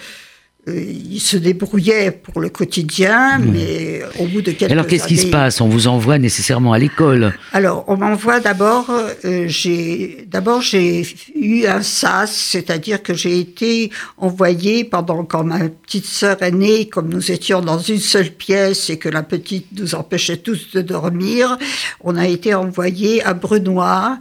[0.67, 5.27] il se débrouillait pour le quotidien, mais au bout de quelques Alors qu'est-ce qui se
[5.27, 5.61] passe?
[5.61, 7.33] On vous envoie nécessairement à l'école.
[7.53, 13.91] Alors, on m'envoie d'abord, euh, j'ai d'abord j'ai eu un SAS, c'est-à-dire que j'ai été
[14.17, 18.89] envoyée pendant quand ma petite sœur est née, comme nous étions dans une seule pièce
[18.89, 21.57] et que la petite nous empêchait tous de dormir,
[22.01, 24.19] on a été envoyés à Brunois,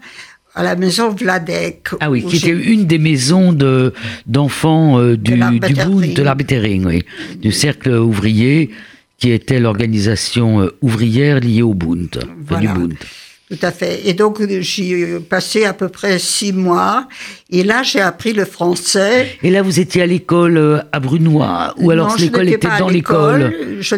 [0.57, 1.91] à la maison Vladek.
[2.01, 3.93] Ah oui, qui était une des maisons de
[4.27, 7.03] d'enfants euh, du, Bund, de l'arbre Tering, oui,
[7.41, 8.71] du cercle ouvrier,
[9.19, 12.73] qui était l'organisation euh, ouvrière liée au Bund, Voilà.
[12.73, 12.95] du Bund.
[13.49, 14.09] Tout à fait.
[14.09, 17.07] Et donc, j'y ai passé à peu près six mois.
[17.49, 19.39] Et là, j'ai appris le français.
[19.45, 23.55] Et là, vous étiez à l'école euh, à Brunois, ou alors l'école était dans l'école,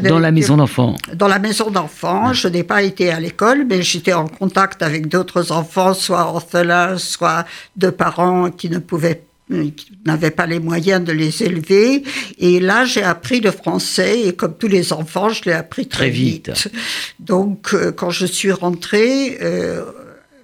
[0.07, 3.81] dans la maison d'enfants Dans la maison d'enfants, je n'ai pas été à l'école, mais
[3.81, 9.93] j'étais en contact avec d'autres enfants, soit orphelins, soit de parents qui ne pouvaient qui
[10.07, 12.03] n'avaient pas les moyens de les élever.
[12.39, 15.99] Et là, j'ai appris le français et comme tous les enfants, je l'ai appris très,
[16.05, 16.49] Très vite.
[16.51, 16.71] vite.
[17.19, 19.83] Donc, euh, quand je suis rentrée euh,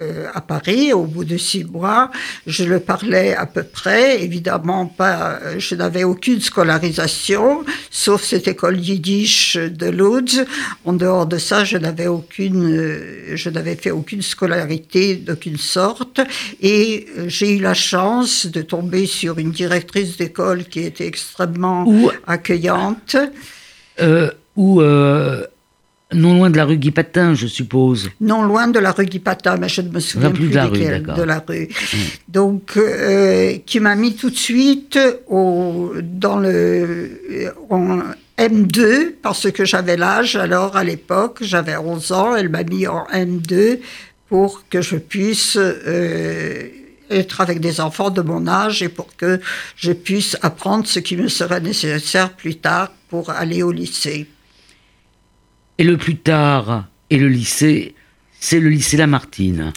[0.04, 2.10] euh, à Paris, au bout de six mois,
[2.46, 4.22] je le parlais à peu près.
[4.22, 10.44] Évidemment, pas, euh, je n'avais aucune scolarisation, sauf cette école yiddish de Lodz.
[10.84, 16.20] En dehors de ça, je n'avais aucune, euh, je n'avais fait aucune scolarité d'aucune sorte.
[16.62, 22.10] Et j'ai eu la chance de tomber sur une directrice d'école qui était extrêmement Où?
[22.26, 23.16] accueillante.
[24.00, 25.44] euh, ou euh,
[26.12, 28.10] non loin de la rue Guy Patin, je suppose.
[28.20, 30.54] Non loin de la rue Guy Patin, mais je ne me souviens plus plus, de
[30.54, 31.68] la rue, de la rue.
[32.28, 37.10] Donc, euh, qui m'a mis tout de suite au, dans le
[37.70, 38.00] en
[38.38, 40.36] M2 parce que j'avais l'âge.
[40.36, 42.36] Alors, à l'époque, j'avais 11 ans.
[42.36, 43.78] Elle m'a mis en M2
[44.28, 46.68] pour que je puisse euh,
[47.10, 49.40] être avec des enfants de mon âge et pour que
[49.76, 54.26] je puisse apprendre ce qui me serait nécessaire plus tard pour aller au lycée.
[55.78, 57.94] Et le plus tard, et le lycée,
[58.38, 59.72] c'est le lycée Lamartine.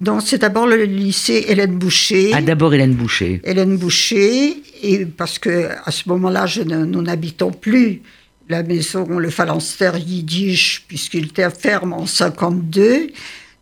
[0.00, 2.32] Donc, c'est d'abord le lycée Hélène Boucher.
[2.34, 3.40] Ah, d'abord Hélène Boucher.
[3.44, 8.00] Hélène Boucher, et parce que à ce moment-là, nous n'habitons plus
[8.48, 13.08] la maison, le phalanstère yiddish, puisqu'il était ferme en 52.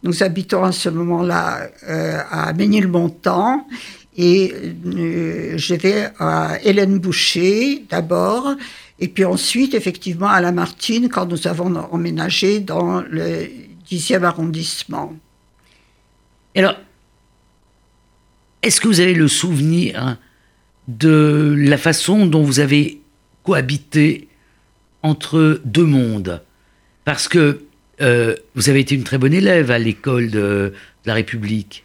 [0.05, 3.67] Nous habitons à ce moment-là euh, à Ménilmontant.
[4.17, 8.55] Et euh, je vais à Hélène Boucher d'abord,
[9.01, 13.49] et puis ensuite, effectivement, à Lamartine, quand nous avons emménagé dans le
[13.89, 15.17] 10e arrondissement.
[16.57, 16.75] Alors,
[18.63, 20.17] est-ce que vous avez le souvenir
[20.89, 23.01] de la façon dont vous avez
[23.45, 24.29] cohabité
[25.03, 26.43] entre deux mondes?
[27.05, 27.63] Parce que
[28.01, 30.73] euh, vous avez été une très bonne élève à l'école de
[31.05, 31.85] la République.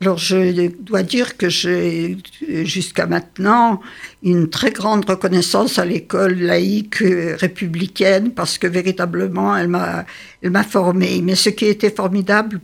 [0.00, 2.18] Alors, je dois dire que j'ai,
[2.64, 3.80] jusqu'à maintenant,
[4.22, 10.06] une très grande reconnaissance à l'école laïque républicaine parce que véritablement, elle m'a,
[10.40, 11.20] elle m'a formée.
[11.22, 12.60] Mais ce qui était formidable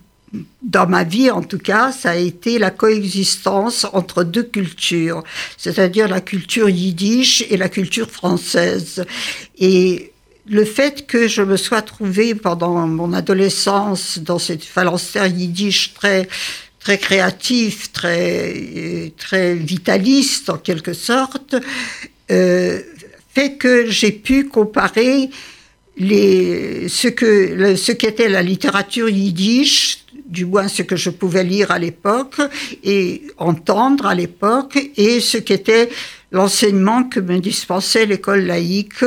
[0.62, 5.24] dans ma vie, en tout cas, ça a été la coexistence entre deux cultures,
[5.56, 9.04] c'est-à-dire la culture yiddish et la culture française.
[9.58, 10.12] Et
[10.46, 16.28] le fait que je me sois trouvée pendant mon adolescence dans cette phalanstère yiddish très
[16.84, 21.56] très créatif, très vitaliste en quelque sorte,
[22.30, 22.80] euh,
[23.34, 25.30] fait que j'ai pu comparer
[25.98, 31.78] ce que ce qu'était la littérature yiddish, du moins ce que je pouvais lire à
[31.78, 32.40] l'époque
[32.82, 35.88] et entendre à l'époque, et ce qu'était
[36.32, 39.04] l'enseignement que me dispensait l'école laïque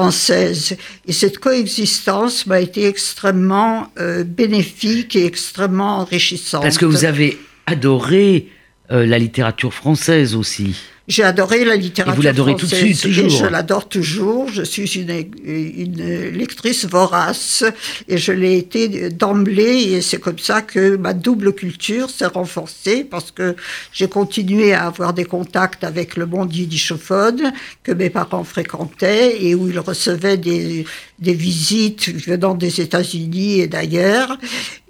[0.00, 0.76] française.
[1.06, 6.62] Et cette coexistence m'a été extrêmement euh, bénéfique et extrêmement enrichissante.
[6.62, 8.48] Parce que vous avez adoré
[8.92, 10.74] euh, la littérature française aussi.
[11.10, 13.28] J'ai adoré la littérature Et vous l'adorez tout de suite, toujours.
[13.30, 14.48] Je l'adore toujours.
[14.48, 15.10] Je suis une,
[15.44, 17.64] une lectrice vorace
[18.06, 23.02] et je l'ai été d'emblée et c'est comme ça que ma double culture s'est renforcée
[23.02, 23.56] parce que
[23.92, 29.56] j'ai continué à avoir des contacts avec le monde yiddishophone que mes parents fréquentaient et
[29.56, 30.84] où ils recevaient des,
[31.18, 34.38] des visites venant des États-Unis et d'ailleurs.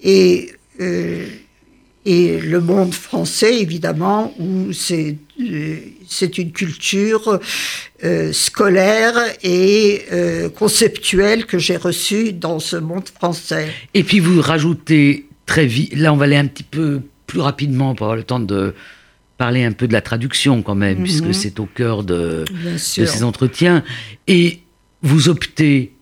[0.02, 1.26] Et euh,
[2.06, 5.76] et le monde français, évidemment, où c'est euh,
[6.08, 7.38] c'est une culture
[8.04, 13.68] euh, scolaire et euh, conceptuelle que j'ai reçue dans ce monde français.
[13.94, 17.94] Et puis vous rajoutez très vite, là on va aller un petit peu plus rapidement
[17.94, 18.74] pour avoir le temps de
[19.38, 21.04] parler un peu de la traduction quand même, Mhm.
[21.04, 22.44] puisque c'est au cœur de,
[22.76, 23.82] ces entretiens.
[24.26, 24.60] Et
[25.02, 25.94] vous optez,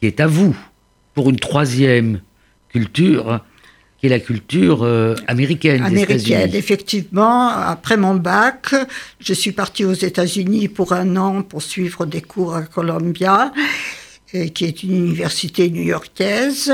[0.00, 0.54] qui est à vous,
[1.14, 2.20] pour une troisième
[2.68, 3.40] culture,
[4.02, 5.80] qui est la culture euh, américaine.
[5.84, 7.46] Américaine, effectivement.
[7.48, 8.74] Après mon bac,
[9.20, 13.52] je suis partie aux États-Unis pour un an pour suivre des cours à Columbia
[14.54, 16.72] qui est une université new-yorkaise.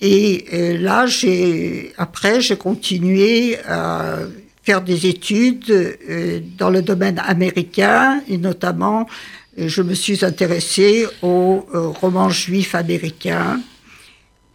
[0.00, 4.18] Et euh, là, j'ai, après, j'ai continué à
[4.62, 9.08] faire des études euh, dans le domaine américain et notamment,
[9.58, 13.60] je me suis intéressée au euh, roman juif américain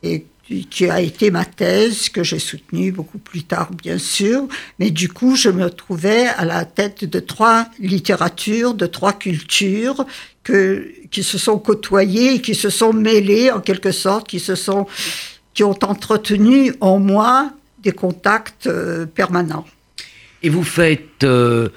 [0.02, 0.26] et
[0.70, 4.48] qui a été ma thèse, que j'ai soutenue beaucoup plus tard, bien sûr.
[4.80, 10.06] Mais du coup, je me trouvais à la tête de trois littératures, de trois cultures
[10.44, 14.88] que, qui se sont côtoyées, qui se sont mêlées en quelque sorte, qui se sont,
[15.54, 17.52] qui ont entretenu en moi
[17.84, 19.66] des contacts euh, permanents.
[20.44, 21.70] Et vous faites euh,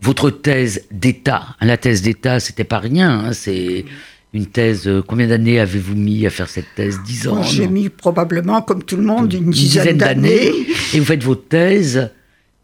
[0.00, 1.56] votre thèse d'État.
[1.60, 3.26] La thèse d'État, c'était pas rien.
[3.26, 3.84] Hein, c'est
[4.32, 4.86] une thèse.
[4.86, 7.00] Euh, combien d'années avez-vous mis à faire cette thèse?
[7.04, 10.52] Dix ans J'ai mis probablement, comme tout le monde, une, dizaine, d'années.
[10.94, 12.10] Et vous faites votre thèse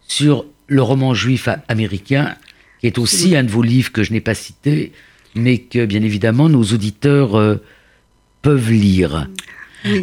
[0.07, 2.35] sur le roman juif américain,
[2.81, 4.93] qui est aussi un de vos livres que je n'ai pas cité,
[5.35, 7.57] mais que bien évidemment nos auditeurs euh,
[8.43, 9.29] peuvent lire.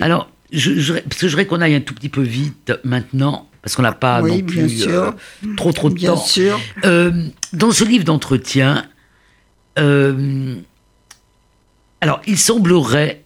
[0.01, 3.47] Alors, je, je, parce que je voudrais qu'on aille un tout petit peu vite maintenant,
[3.62, 5.12] parce qu'on n'a pas non plus euh,
[5.55, 6.18] trop trop de bien temps.
[6.18, 6.60] Sûr.
[6.84, 8.86] dans ce livre d'entretien,
[12.01, 13.23] alors, il semblerait,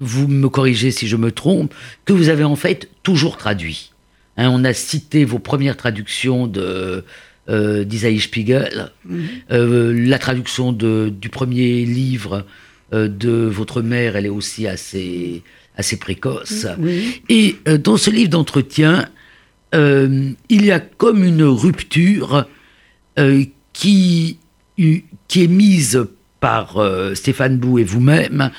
[0.00, 3.92] vous me corrigez si je me trompe, que vous avez en fait toujours traduit.
[4.36, 7.04] Hein, on a cité vos premières traductions de
[7.50, 9.26] euh, d'Isaïe Spiegel, mhm.
[9.52, 12.46] euh, la traduction de, du premier livre
[12.94, 15.42] euh, de votre mère, elle est aussi assez,
[15.76, 16.66] assez précoce.
[17.28, 19.06] Et dans ce livre d'entretien,
[19.74, 22.46] il y a comme une rupture
[23.72, 24.38] qui,
[24.76, 26.06] qui est mise
[26.44, 28.50] par euh, Stéphane Bou et vous-même,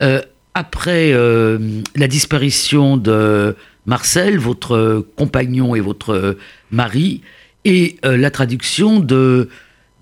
[0.00, 0.22] euh,
[0.54, 1.58] après euh,
[1.96, 6.36] la disparition de Marcel, votre compagnon et votre
[6.70, 7.20] mari,
[7.64, 9.48] et la traduction de,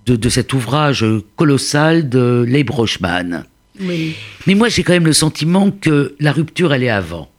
[0.04, 1.02] de, cet ouvrage
[1.36, 3.44] colossal de Rochman.
[3.78, 7.30] Mais moi, j'ai quand même le sentiment que la rupture, elle est avant.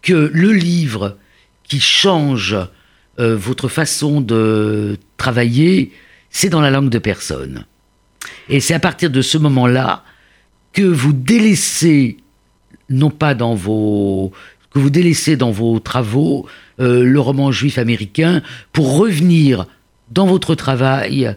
[0.00, 1.18] Que le livre
[1.64, 2.56] qui change
[3.18, 5.92] votre façon de travailler,
[6.30, 7.66] c'est dans la langue de personne.
[8.48, 10.04] Et c'est à partir de ce moment-là
[10.72, 12.18] que vous délaissez,
[12.90, 14.32] non pas dans vos,
[14.70, 16.46] que vous délaissez dans vos travaux
[16.80, 18.42] euh, le roman juif américain
[18.72, 19.66] pour revenir
[20.10, 21.34] dans votre travail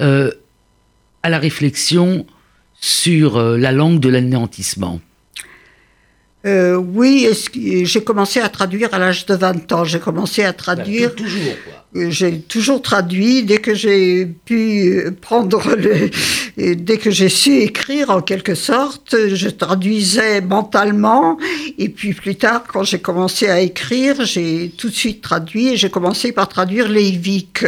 [0.00, 0.30] euh,
[1.22, 2.26] à la réflexion
[2.80, 5.00] sur euh, la langue de l'anéantissement.
[6.44, 7.28] Oui,
[7.84, 9.84] j'ai commencé à traduire à l'âge de 20 ans.
[9.84, 11.14] J'ai commencé à traduire.
[11.14, 11.80] toujours, quoi.
[11.92, 18.20] J'ai toujours traduit dès que j'ai pu prendre le, dès que j'ai su écrire en
[18.20, 21.36] quelque sorte, je traduisais mentalement
[21.78, 25.76] et puis plus tard quand j'ai commencé à écrire, j'ai tout de suite traduit et
[25.76, 27.64] j'ai commencé par traduire Leivik,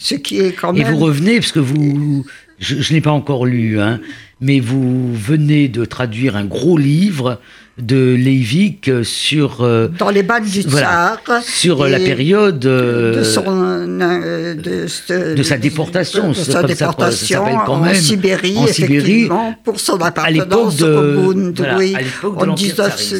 [0.00, 0.84] ce qui est quand même.
[0.84, 2.26] Et vous revenez parce que vous,
[2.58, 4.00] je, je n'ai pas encore lu, hein,
[4.40, 7.40] mais vous venez de traduire un gros livre
[7.78, 13.44] de Leivik sur euh, dans les balles du tsar sur la période euh, de, son,
[13.46, 19.28] euh, de, sa déportation, de, sa déportation quand même, en Sibérie, en Sibérie
[19.64, 23.14] pour son appartenance au Bund, oui, en 19,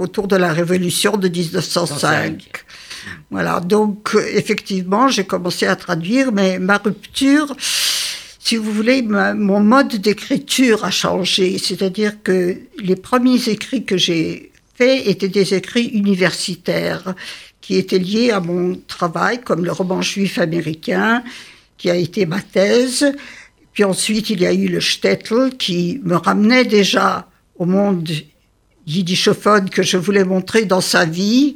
[0.00, 2.42] autour de la révolution de 1905.
[3.30, 7.54] Voilà, donc effectivement, j'ai commencé à traduire, mais ma rupture,
[8.48, 11.58] si vous voulez, mon mode d'écriture a changé.
[11.58, 17.14] C'est-à-dire que les premiers écrits que j'ai faits étaient des écrits universitaires
[17.60, 21.22] qui étaient liés à mon travail, comme le roman juif américain,
[21.76, 23.12] qui a été ma thèse.
[23.74, 28.08] Puis ensuite, il y a eu le Shtetl, qui me ramenait déjà au monde
[28.86, 31.52] yiddishophone que je voulais montrer dans sa vie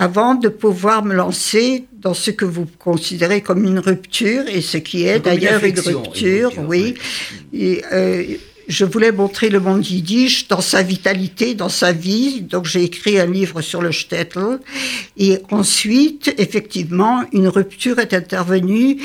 [0.00, 4.78] avant de pouvoir me lancer dans ce que vous considérez comme une rupture, et ce
[4.78, 6.94] qui est d'ailleurs une, rupture, oui.
[7.52, 8.24] Et, euh,
[8.66, 12.40] je voulais montrer le monde yiddish dans sa vitalité, dans sa vie.
[12.40, 14.60] Donc j'ai écrit un livre sur le shtetl.
[15.18, 19.02] Et ensuite, effectivement, une rupture est intervenue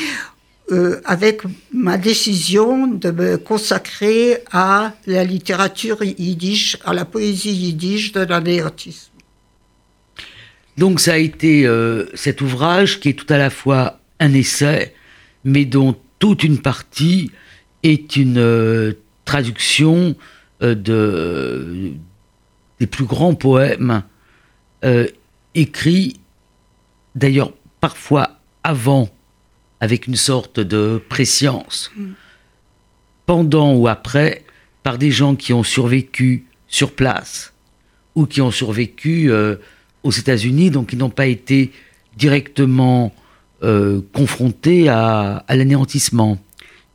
[0.72, 1.42] euh, avec
[1.74, 9.15] ma décision de me consacrer à la littérature yiddish, à la poésie yiddish de l'anéantisme.
[10.78, 14.94] Donc ça a été euh, cet ouvrage qui est tout à la fois un essai,
[15.44, 17.32] mais dont toute une partie
[17.84, 20.16] est une euh, traduction
[20.62, 21.92] euh, de,
[22.80, 24.04] des plus grands poèmes
[25.56, 26.20] écrits,
[27.16, 27.52] d'ailleurs
[27.82, 29.10] parfois avant,
[29.80, 32.12] avec une sorte de préscience, mm.
[33.26, 34.46] pendant ou après,
[34.84, 37.54] par des gens qui ont survécu sur place
[38.14, 39.32] ou qui ont survécu
[40.06, 41.72] aux États-Unis, donc ils n'ont pas été
[42.16, 43.12] directement
[43.64, 46.38] euh, confrontés à, l'anéantissement.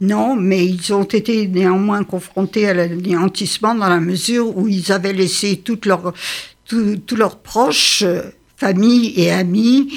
[0.00, 5.12] Non, mais ils ont été néanmoins confrontés à l'anéantissement dans la mesure où ils avaient
[5.12, 8.04] laissé tous leurs proches,
[8.56, 9.92] familles et amis,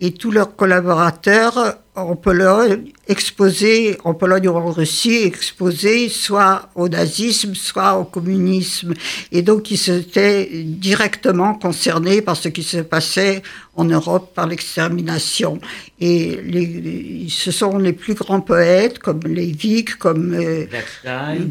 [0.00, 6.88] et tous leurs collaborateurs en Pologne, exposés, en Pologne ou en Russie, exposés soit au
[6.88, 8.94] nazisme, soit au communisme.
[9.30, 13.42] Et donc, ils étaient directement concernés par ce qui se passait
[13.76, 15.60] en Europe par l'extermination.
[16.00, 20.66] Et les, ce sont les plus grands poètes, comme Leivik, comme, euh,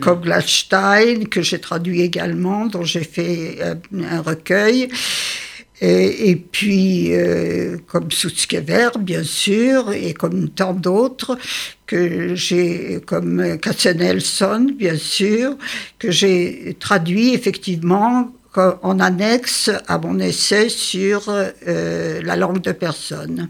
[0.01, 3.59] comme Gladstein, que j'ai traduit également, dont j'ai fait
[3.97, 4.89] un recueil.
[5.81, 11.37] Et, puis, euh, comme Sutzkever, bien sûr, et comme tant d'autres,
[11.87, 15.57] que j'ai, comme Katzenelson, bien sûr,
[15.99, 23.49] que j'ai traduit effectivement en annexe à mon essai sur euh, la langue de personne.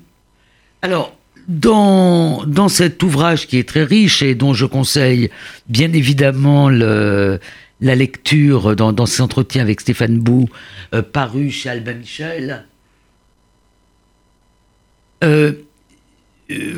[0.81, 1.15] Alors,
[1.47, 5.29] dans, dans cet ouvrage qui est très riche et dont je conseille
[5.67, 7.39] bien évidemment le,
[7.83, 10.49] la lecture dans, dans ces entretiens avec Stéphane Bou,
[10.93, 12.65] euh, paru chez Albin Michel.
[15.23, 15.51] Euh,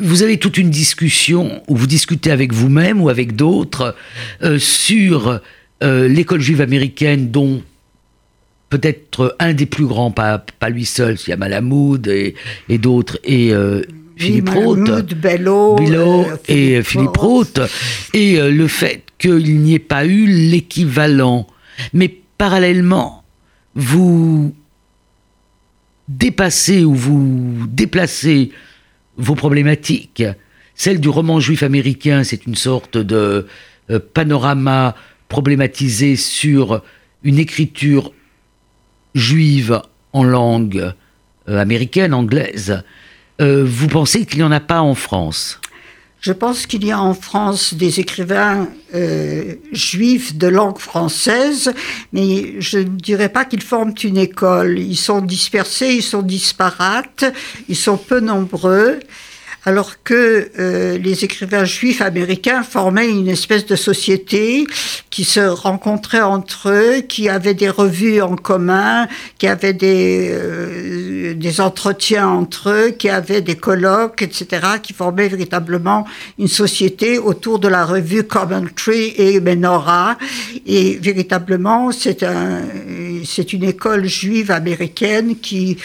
[0.00, 3.96] vous avez toute une discussion où vous discutez avec vous-même ou avec d'autres
[4.42, 5.40] euh, sur
[5.82, 7.62] l'école juive américaine dont
[8.70, 12.34] peut-être un des plus grands, pas, pas lui seul, il y a Malamoud et,
[12.70, 13.52] et d'autres, et
[14.16, 15.76] Philippe Roth, Bello,
[16.48, 17.60] et Philippe Roth,
[18.14, 21.46] et le fait qu'il n'y ait pas eu l'équivalent.
[21.92, 23.24] Mais parallèlement,
[23.74, 24.54] vous
[26.08, 28.50] dépassez ou vous déplacez
[29.16, 30.24] vos problématiques.
[30.74, 33.46] Celle du roman juif américain, c'est une sorte de
[33.90, 34.94] euh, panorama
[35.28, 36.82] problématisé sur
[37.22, 38.12] une écriture
[39.14, 39.80] juive
[40.12, 40.92] en langue
[41.48, 42.82] euh, américaine, anglaise.
[43.40, 45.60] Euh, vous pensez qu'il n'y en a pas en France?
[46.20, 51.72] Je pense qu'il y a en France des écrivains euh, juifs de langue française,
[52.12, 54.78] mais je ne dirais pas qu'ils forment une école.
[54.78, 57.24] Ils sont dispersés, ils sont disparates,
[57.68, 58.98] ils sont peu nombreux
[59.66, 64.64] alors que euh, les écrivains juifs américains formaient une espèce de société
[65.10, 69.08] qui se rencontrait entre eux, qui avait des revues en commun,
[69.38, 74.46] qui avait des, euh, des entretiens entre eux, qui avait des colloques, etc.,
[74.80, 76.06] qui formaient véritablement
[76.38, 80.16] une société autour de la revue Coventry et Menorah.
[80.64, 82.62] Et véritablement, c'est un,
[83.24, 85.78] c'est une école juive américaine qui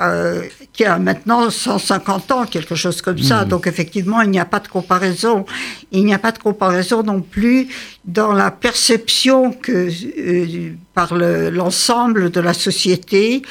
[0.00, 0.42] euh,
[0.72, 3.44] qui a maintenant 150 ans, quelque chose comme ça.
[3.44, 3.48] Hmm.
[3.48, 5.44] Donc effectivement, il n'y a pas de comparaison.
[5.92, 7.68] Il n'y a pas de comparaison non plus
[8.04, 9.88] dans la perception que
[10.18, 13.42] euh, par l'ensemble de la société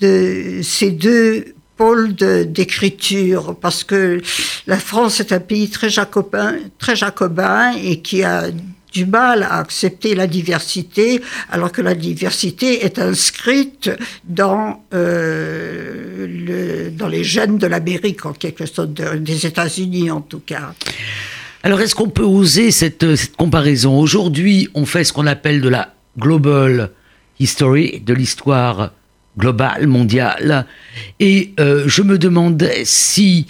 [0.00, 4.20] de ces deux pôles d'écriture, parce que
[4.66, 8.44] la France est un pays très jacobin, très jacobin et qui a
[8.92, 11.20] du mal à accepter la diversité,
[11.50, 13.90] alors que la diversité est inscrite
[14.24, 20.72] dans, euh, les gènes de l'Amérique, en quelque sorte, des États-Unis en tout cas.
[21.62, 23.98] Alors est-ce qu'on peut oser cette, cette comparaison?
[23.98, 26.90] Aujourd'hui, on fait ce qu'on appelle de la global
[27.40, 28.92] history, de l'histoire
[29.38, 30.66] globale, mondiale,
[31.20, 33.46] et euh, je me demandais si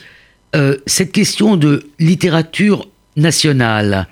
[0.54, 4.08] euh, cette question de littérature nationale,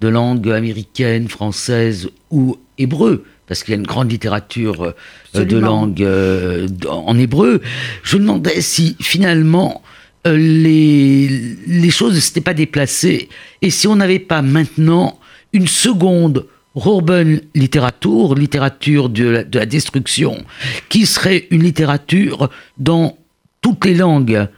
[0.00, 4.94] de langue américaine, française ou hébreu, parce qu'il y a une grande littérature
[5.34, 7.62] euh, de langue euh, en hébreu,
[8.02, 9.82] je me demandais si finalement
[10.26, 11.28] euh, les,
[11.66, 13.28] les choses ne s'étaient pas déplacées
[13.62, 15.18] et si on n'avait pas maintenant
[15.52, 20.44] une seconde urban littérature, littérature de la, de la destruction,
[20.90, 23.16] qui serait une littérature dans
[23.62, 24.48] toutes les langues,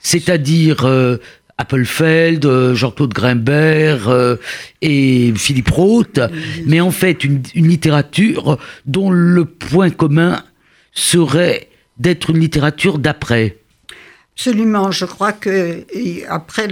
[0.00, 0.86] c'est-à-dire
[1.56, 4.36] Appelfeld, euh, Jean-Claude Grimbert euh,
[4.82, 6.18] et Philippe Roth,
[6.66, 10.42] mais en fait une, littérature dont le point commun
[10.92, 13.58] serait d'être une littérature d'après.
[14.36, 15.84] Absolument, je crois que
[16.28, 16.66] après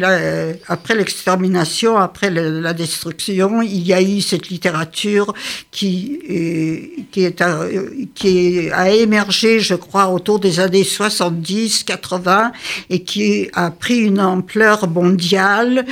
[0.67, 5.33] après l'extermination, après la, destruction, il y a eu cette littérature
[5.71, 7.61] qui euh, qui est a,
[8.17, 12.51] qui a émergé, je crois, autour des années 70, 80
[12.91, 15.87] et qui a pris une ampleur mondiale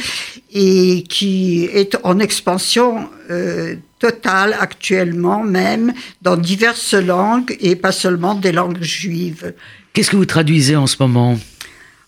[0.53, 8.35] et qui est en expansion euh, totale actuellement même dans diverses langues et pas seulement
[8.35, 9.55] des langues juives.
[9.93, 11.39] Qu'est-ce que vous traduisez en ce moment?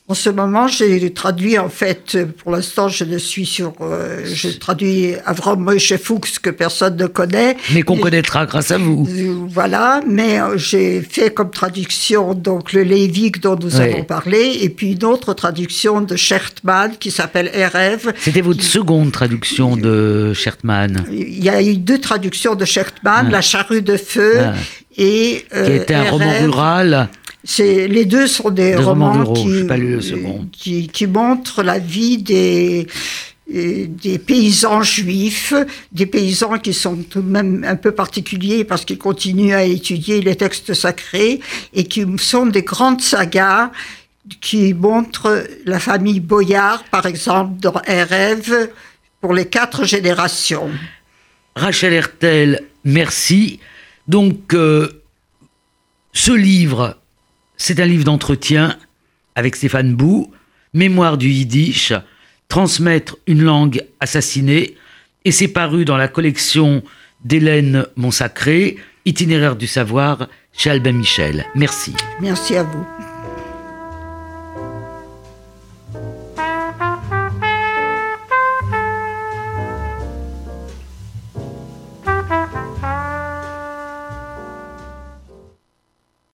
[0.09, 3.73] En ce moment, j'ai traduit, en fait, pour l'instant, je ne suis sur.
[3.81, 7.57] Euh, j'ai traduit Avram Moshe Fuchs, que personne ne connaît.
[7.73, 9.07] Mais qu'on connaîtra grâce à vous.
[9.09, 14.59] Euh, voilà, mais euh, j'ai fait comme traduction donc le Lévique dont nous avons parlé,
[14.63, 18.13] et puis une autre traduction de Schertman qui s'appelle Erev.
[18.19, 21.05] C'était votre seconde traduction de Schertman.
[21.13, 23.31] Il y a eu deux traductions de Schertman, ah.
[23.31, 24.55] La charrue de feu ah.
[24.99, 25.47] et.
[25.65, 27.09] qui était un roman rural
[27.59, 29.33] les deux sont des, romans,
[30.53, 32.87] qui, qui, montrent la vie des,
[33.49, 35.53] des paysans juifs,
[35.91, 40.21] des paysans qui sont tout de même un peu particuliers parce qu'ils continuent à étudier
[40.21, 41.41] les textes sacrés
[41.75, 43.71] et qui sont des grandes sagas
[44.41, 48.71] qui montrent la famille Boyard, par exemple, dans rêve
[49.21, 50.71] pour les quatre générations.
[51.57, 53.61] Rachel Hertel, merci.
[54.09, 55.03] Donc, euh,
[56.13, 56.97] ce livre
[57.63, 58.77] c'est un livre d'entretien
[59.37, 60.33] avec Stéphane Bou,
[60.75, 61.93] Mémoire du Yiddish,
[62.49, 64.75] Transmettre une langue assassinée,
[65.25, 66.83] et c'est paru dans la collection
[67.25, 71.47] d'Hélène Monsacré, Itinéraire du savoir chez Albin Michel.
[71.55, 71.95] Merci.
[72.21, 72.85] Merci à vous.